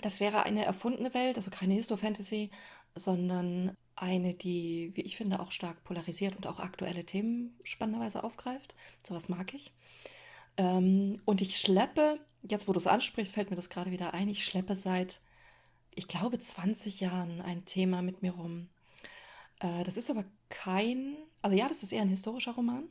Das 0.00 0.20
wäre 0.20 0.44
eine 0.44 0.64
erfundene 0.64 1.12
Welt, 1.14 1.36
also 1.36 1.50
keine 1.50 1.74
Histo-Fantasy, 1.74 2.50
sondern 2.94 3.76
eine, 4.02 4.34
die, 4.34 4.92
wie 4.94 5.02
ich 5.02 5.16
finde, 5.16 5.40
auch 5.40 5.52
stark 5.52 5.84
polarisiert 5.84 6.36
und 6.36 6.46
auch 6.46 6.60
aktuelle 6.60 7.04
Themen 7.04 7.56
spannenderweise 7.62 8.24
aufgreift. 8.24 8.74
Sowas 9.04 9.28
mag 9.28 9.54
ich. 9.54 9.72
Ähm, 10.56 11.20
und 11.24 11.40
ich 11.40 11.58
schleppe, 11.58 12.20
jetzt 12.42 12.68
wo 12.68 12.72
du 12.72 12.78
es 12.78 12.86
ansprichst, 12.86 13.34
fällt 13.34 13.50
mir 13.50 13.56
das 13.56 13.70
gerade 13.70 13.90
wieder 13.90 14.14
ein, 14.14 14.28
ich 14.28 14.44
schleppe 14.44 14.76
seit, 14.76 15.20
ich 15.94 16.08
glaube, 16.08 16.38
20 16.38 17.00
Jahren 17.00 17.40
ein 17.40 17.64
Thema 17.64 18.02
mit 18.02 18.22
mir 18.22 18.32
rum. 18.32 18.68
Äh, 19.60 19.84
das 19.84 19.96
ist 19.96 20.10
aber 20.10 20.24
kein, 20.48 21.16
also 21.42 21.56
ja, 21.56 21.68
das 21.68 21.82
ist 21.82 21.92
eher 21.92 22.02
ein 22.02 22.08
historischer 22.08 22.52
Roman. 22.52 22.84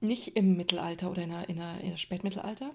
Nicht 0.00 0.36
im 0.36 0.56
Mittelalter 0.56 1.10
oder 1.10 1.22
in 1.22 1.30
der, 1.30 1.48
in 1.48 1.56
der, 1.56 1.80
in 1.80 1.90
der 1.90 1.96
Spätmittelalter. 1.96 2.72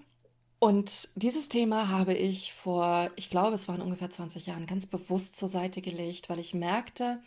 Und 0.58 1.10
dieses 1.16 1.48
Thema 1.48 1.88
habe 1.88 2.14
ich 2.14 2.52
vor, 2.54 3.10
ich 3.16 3.28
glaube, 3.28 3.54
es 3.54 3.68
waren 3.68 3.82
ungefähr 3.82 4.08
20 4.08 4.46
Jahren, 4.46 4.66
ganz 4.66 4.86
bewusst 4.86 5.36
zur 5.36 5.48
Seite 5.48 5.82
gelegt, 5.82 6.30
weil 6.30 6.38
ich 6.38 6.54
merkte, 6.54 7.20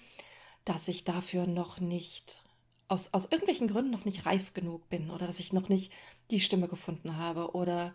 dass 0.65 0.87
ich 0.87 1.03
dafür 1.03 1.45
noch 1.45 1.79
nicht, 1.79 2.41
aus, 2.87 3.13
aus 3.13 3.25
irgendwelchen 3.25 3.67
Gründen 3.67 3.91
noch 3.91 4.05
nicht 4.05 4.25
reif 4.25 4.53
genug 4.53 4.89
bin 4.89 5.11
oder 5.11 5.27
dass 5.27 5.39
ich 5.39 5.53
noch 5.53 5.69
nicht 5.69 5.93
die 6.31 6.39
Stimme 6.39 6.67
gefunden 6.67 7.17
habe 7.17 7.51
oder 7.53 7.93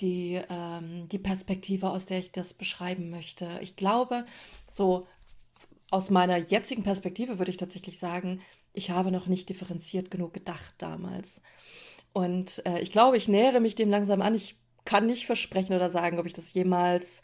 die, 0.00 0.40
ähm, 0.50 1.08
die 1.08 1.18
Perspektive, 1.18 1.90
aus 1.90 2.06
der 2.06 2.18
ich 2.18 2.32
das 2.32 2.52
beschreiben 2.52 3.10
möchte. 3.10 3.58
Ich 3.62 3.76
glaube, 3.76 4.26
so 4.70 5.06
aus 5.90 6.10
meiner 6.10 6.36
jetzigen 6.36 6.82
Perspektive 6.82 7.38
würde 7.38 7.50
ich 7.50 7.56
tatsächlich 7.56 7.98
sagen, 7.98 8.40
ich 8.72 8.90
habe 8.90 9.10
noch 9.10 9.26
nicht 9.26 9.48
differenziert 9.48 10.10
genug 10.10 10.34
gedacht 10.34 10.74
damals. 10.78 11.40
Und 12.14 12.64
äh, 12.64 12.78
ich 12.78 12.92
glaube, 12.92 13.16
ich 13.16 13.26
nähere 13.28 13.60
mich 13.60 13.74
dem 13.74 13.90
langsam 13.90 14.22
an. 14.22 14.36
Ich 14.36 14.56
kann 14.84 15.06
nicht 15.06 15.26
versprechen 15.26 15.74
oder 15.74 15.90
sagen, 15.90 16.18
ob 16.20 16.26
ich 16.26 16.32
das 16.32 16.54
jemals 16.54 17.22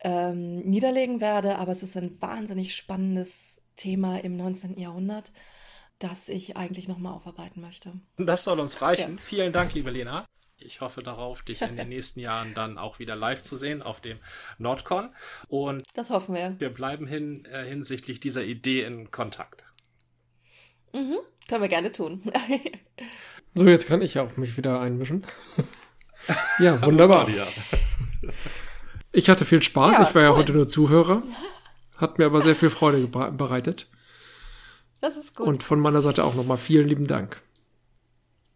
ähm, 0.00 0.60
niederlegen 0.60 1.20
werde, 1.20 1.56
aber 1.56 1.72
es 1.72 1.82
ist 1.82 1.96
ein 1.96 2.20
wahnsinnig 2.22 2.76
spannendes 2.76 3.60
Thema 3.74 4.18
im 4.18 4.36
19. 4.36 4.78
Jahrhundert, 4.78 5.32
das 5.98 6.28
ich 6.28 6.56
eigentlich 6.56 6.86
nochmal 6.86 7.14
aufarbeiten 7.14 7.60
möchte. 7.60 7.94
Das 8.16 8.44
soll 8.44 8.60
uns 8.60 8.80
reichen. 8.80 9.16
Ja. 9.16 9.22
Vielen 9.22 9.52
Dank, 9.52 9.74
liebe 9.74 9.90
Lena. 9.90 10.24
Ich 10.58 10.80
hoffe 10.80 11.02
darauf, 11.02 11.42
dich 11.42 11.60
in 11.60 11.74
den 11.74 11.88
nächsten 11.88 12.20
Jahren 12.20 12.54
dann 12.54 12.78
auch 12.78 13.00
wieder 13.00 13.16
live 13.16 13.42
zu 13.42 13.56
sehen 13.56 13.82
auf 13.82 14.00
dem 14.00 14.20
Nordcon. 14.58 15.12
Und 15.48 15.82
das 15.94 16.10
hoffen 16.10 16.34
wir. 16.34 16.54
Wir 16.60 16.70
bleiben 16.72 17.08
hin, 17.08 17.44
äh, 17.46 17.64
hinsichtlich 17.64 18.20
dieser 18.20 18.44
Idee 18.44 18.84
in 18.84 19.10
Kontakt. 19.10 19.64
Mhm, 20.92 21.16
können 21.48 21.62
wir 21.62 21.68
gerne 21.68 21.92
tun. 21.92 22.22
So, 23.56 23.64
jetzt 23.66 23.88
kann 23.88 24.02
ich 24.02 24.14
ja 24.14 24.22
auch 24.22 24.36
mich 24.36 24.56
wieder 24.58 24.80
einmischen. 24.80 25.24
ja, 26.60 26.80
wunderbar. 26.82 27.26
Ich 29.12 29.30
hatte 29.30 29.46
viel 29.46 29.62
Spaß. 29.62 29.96
Ja, 29.96 30.02
ich 30.02 30.14
war 30.14 30.22
cool. 30.24 30.28
ja 30.28 30.36
heute 30.36 30.52
nur 30.52 30.68
Zuhörer. 30.68 31.22
Hat 31.96 32.18
mir 32.18 32.26
aber 32.26 32.42
sehr 32.42 32.54
viel 32.54 32.68
Freude 32.68 33.06
bereitet. 33.06 33.86
Das 35.00 35.16
ist 35.16 35.34
gut. 35.34 35.46
Und 35.46 35.62
von 35.62 35.80
meiner 35.80 36.02
Seite 36.02 36.22
auch 36.24 36.34
nochmal 36.34 36.58
vielen 36.58 36.86
lieben 36.86 37.06
Dank. 37.06 37.40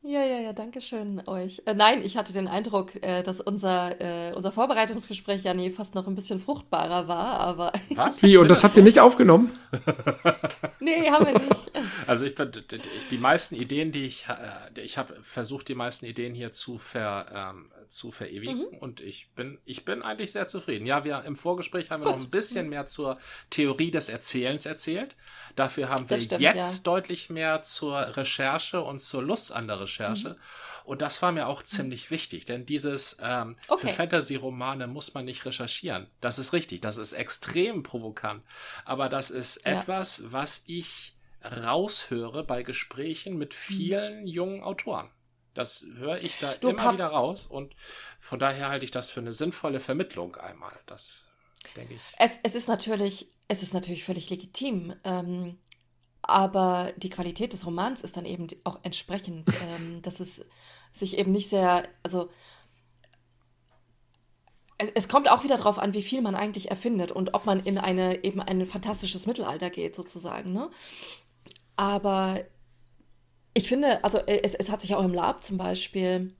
Ja, 0.02 0.24
ja, 0.24 0.38
ja, 0.40 0.54
danke 0.54 0.80
schön 0.80 1.22
euch. 1.26 1.60
Äh, 1.66 1.74
nein, 1.74 2.02
ich 2.02 2.16
hatte 2.16 2.32
den 2.32 2.48
Eindruck, 2.48 2.94
äh, 3.02 3.22
dass 3.22 3.38
unser, 3.38 4.00
äh, 4.00 4.32
unser 4.34 4.50
Vorbereitungsgespräch 4.50 5.42
ja 5.42 5.52
nee, 5.52 5.68
fast 5.68 5.94
noch 5.94 6.06
ein 6.06 6.14
bisschen 6.14 6.40
fruchtbarer 6.40 7.06
war, 7.06 7.38
aber. 7.38 7.72
Was? 7.90 8.22
Wie? 8.22 8.38
Und 8.38 8.48
das 8.48 8.64
habt 8.64 8.78
ihr 8.78 8.82
nicht 8.82 8.98
aufgenommen? 8.98 9.52
nee, 10.80 11.10
haben 11.10 11.26
wir 11.26 11.34
nicht. 11.34 11.70
Also 12.06 12.24
ich 12.24 12.34
die 13.10 13.18
meisten 13.18 13.54
Ideen, 13.54 13.92
die 13.92 14.04
ich, 14.06 14.26
äh, 14.28 14.80
ich 14.80 14.98
habe 14.98 15.16
versucht, 15.22 15.68
die 15.68 15.74
meisten 15.74 16.06
Ideen 16.06 16.34
hier 16.34 16.52
zu 16.52 16.78
ver, 16.78 17.26
ähm, 17.32 17.70
zu 17.90 18.12
verewigen. 18.12 18.68
Mhm. 18.70 18.78
Und 18.78 19.00
ich 19.00 19.32
bin, 19.34 19.58
ich 19.64 19.84
bin 19.84 20.02
eigentlich 20.02 20.32
sehr 20.32 20.46
zufrieden. 20.46 20.86
Ja, 20.86 21.04
wir 21.04 21.24
im 21.24 21.36
Vorgespräch 21.36 21.90
haben 21.90 22.02
wir 22.02 22.10
Gut. 22.10 22.16
noch 22.18 22.24
ein 22.24 22.30
bisschen 22.30 22.68
mehr 22.68 22.86
zur 22.86 23.18
Theorie 23.50 23.90
des 23.90 24.08
Erzählens 24.08 24.64
erzählt. 24.64 25.16
Dafür 25.56 25.88
haben 25.88 26.08
wir 26.08 26.18
stimmt, 26.18 26.40
jetzt 26.40 26.78
ja. 26.78 26.82
deutlich 26.84 27.30
mehr 27.30 27.62
zur 27.62 28.16
Recherche 28.16 28.80
und 28.80 29.00
zur 29.00 29.22
Lust 29.22 29.52
an 29.52 29.66
der 29.66 29.80
Recherche. 29.80 30.30
Mhm. 30.30 30.36
Und 30.84 31.02
das 31.02 31.20
war 31.20 31.32
mir 31.32 31.46
auch 31.46 31.62
ziemlich 31.62 32.10
wichtig, 32.10 32.46
denn 32.46 32.64
dieses 32.64 33.18
ähm, 33.20 33.56
okay. 33.68 33.88
für 33.88 33.94
Fantasy-Romane 33.94 34.86
muss 34.86 35.14
man 35.14 35.24
nicht 35.24 35.44
recherchieren. 35.44 36.08
Das 36.20 36.38
ist 36.38 36.52
richtig, 36.52 36.80
das 36.80 36.96
ist 36.96 37.12
extrem 37.12 37.82
provokant. 37.82 38.42
Aber 38.84 39.08
das 39.08 39.30
ist 39.30 39.64
ja. 39.64 39.80
etwas, 39.80 40.32
was 40.32 40.64
ich 40.66 41.16
raushöre 41.44 42.44
bei 42.44 42.62
Gesprächen 42.62 43.36
mit 43.36 43.50
mhm. 43.50 43.56
vielen 43.56 44.20
mhm. 44.20 44.26
jungen 44.26 44.62
Autoren. 44.62 45.10
Das 45.54 45.84
höre 45.96 46.22
ich 46.22 46.38
da 46.38 46.54
du 46.54 46.70
immer 46.70 46.92
wieder 46.92 47.08
raus 47.08 47.46
und 47.46 47.74
von 48.20 48.38
daher 48.38 48.68
halte 48.68 48.84
ich 48.84 48.90
das 48.90 49.10
für 49.10 49.20
eine 49.20 49.32
sinnvolle 49.32 49.80
Vermittlung 49.80 50.36
einmal. 50.36 50.78
Das 50.86 51.26
denke 51.76 51.94
ich. 51.94 52.00
Es, 52.18 52.38
es 52.42 52.54
ist 52.54 52.68
natürlich, 52.68 53.28
es 53.48 53.62
ist 53.62 53.74
natürlich 53.74 54.04
völlig 54.04 54.30
legitim. 54.30 54.94
Ähm, 55.04 55.58
aber 56.22 56.92
die 56.96 57.10
Qualität 57.10 57.52
des 57.52 57.66
Romans 57.66 58.02
ist 58.02 58.16
dann 58.16 58.26
eben 58.26 58.46
auch 58.64 58.78
entsprechend, 58.82 59.48
ähm, 59.76 60.02
dass 60.02 60.20
es 60.20 60.44
sich 60.92 61.18
eben 61.18 61.32
nicht 61.32 61.48
sehr, 61.48 61.88
also 62.02 62.30
es, 64.94 65.08
kommt 65.08 65.30
auch 65.30 65.44
wieder 65.44 65.56
darauf 65.56 65.78
an, 65.78 65.92
wie 65.92 66.02
viel 66.02 66.22
man 66.22 66.34
eigentlich 66.34 66.70
erfindet 66.70 67.12
und 67.12 67.34
ob 67.34 67.44
man 67.44 67.60
in 67.60 67.76
eine 67.78 68.24
eben 68.24 68.40
ein 68.40 68.64
fantastisches 68.64 69.26
Mittelalter 69.26 69.68
geht 69.68 69.94
sozusagen. 69.94 70.52
Ne? 70.52 70.70
Aber 71.76 72.42
ich 73.54 73.68
finde, 73.68 74.02
also 74.04 74.18
äh, 74.18 74.42
es, 74.42 74.54
es 74.54 74.70
hat 74.70 74.80
sich 74.80 74.94
auch 74.94 75.04
im 75.04 75.14
Lab 75.14 75.42
zum 75.42 75.58
Beispiel 75.58 76.34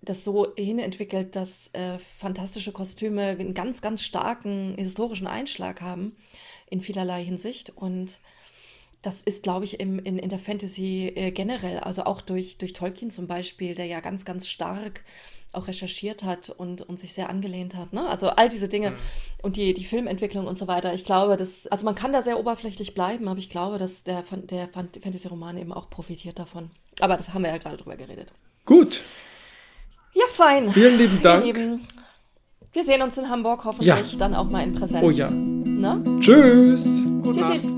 das 0.00 0.24
so 0.24 0.54
hinentwickelt, 0.56 1.34
dass 1.34 1.70
äh, 1.72 1.98
fantastische 1.98 2.72
Kostüme 2.72 3.22
einen 3.22 3.54
ganz, 3.54 3.82
ganz 3.82 4.04
starken 4.04 4.74
historischen 4.76 5.26
Einschlag 5.26 5.80
haben 5.80 6.16
in 6.70 6.80
vielerlei 6.80 7.24
Hinsicht. 7.24 7.70
Und 7.70 8.20
das 9.02 9.22
ist, 9.22 9.42
glaube 9.42 9.64
ich, 9.64 9.80
im, 9.80 9.98
in, 9.98 10.18
in 10.18 10.28
der 10.28 10.38
Fantasy 10.38 11.12
äh, 11.14 11.30
generell, 11.30 11.78
also 11.78 12.04
auch 12.04 12.20
durch, 12.20 12.58
durch 12.58 12.72
Tolkien 12.72 13.10
zum 13.10 13.26
Beispiel, 13.26 13.74
der 13.74 13.86
ja 13.86 14.00
ganz, 14.00 14.24
ganz 14.24 14.48
stark 14.48 15.04
auch 15.52 15.66
recherchiert 15.66 16.24
hat 16.24 16.50
und, 16.50 16.82
und 16.82 16.98
sich 16.98 17.14
sehr 17.14 17.30
angelehnt 17.30 17.74
hat. 17.74 17.92
Ne? 17.92 18.06
Also 18.06 18.28
all 18.28 18.48
diese 18.48 18.68
Dinge 18.68 18.90
mhm. 18.90 18.96
und 19.42 19.56
die, 19.56 19.72
die 19.72 19.84
Filmentwicklung 19.84 20.46
und 20.46 20.58
so 20.58 20.68
weiter. 20.68 20.92
Ich 20.94 21.04
glaube, 21.04 21.36
dass, 21.36 21.66
also 21.68 21.84
man 21.84 21.94
kann 21.94 22.12
da 22.12 22.22
sehr 22.22 22.38
oberflächlich 22.38 22.94
bleiben, 22.94 23.28
aber 23.28 23.38
ich 23.38 23.48
glaube, 23.48 23.78
dass 23.78 24.02
der, 24.02 24.24
der 24.30 24.68
Fantasy-Roman 24.68 25.56
eben 25.56 25.72
auch 25.72 25.88
profitiert 25.88 26.38
davon. 26.38 26.70
Aber 27.00 27.16
das 27.16 27.32
haben 27.32 27.42
wir 27.42 27.50
ja 27.50 27.58
gerade 27.58 27.76
drüber 27.76 27.96
geredet. 27.96 28.32
Gut. 28.66 29.00
Ja, 30.12 30.24
fein. 30.28 30.70
Vielen 30.70 30.98
lieben 30.98 31.22
Dank. 31.22 31.44
Lieben, 31.44 31.86
wir 32.72 32.84
sehen 32.84 33.00
uns 33.00 33.16
in 33.16 33.28
Hamburg 33.30 33.64
hoffentlich 33.64 34.12
ja. 34.12 34.18
dann 34.18 34.34
auch 34.34 34.50
mal 34.50 34.62
in 34.62 34.74
Präsenz. 34.74 35.02
Oh 35.02 35.10
ja. 35.10 35.30
Na? 35.30 36.02
Tschüss. 36.20 37.02
Gute 37.22 37.40
Tschüssi. 37.40 37.77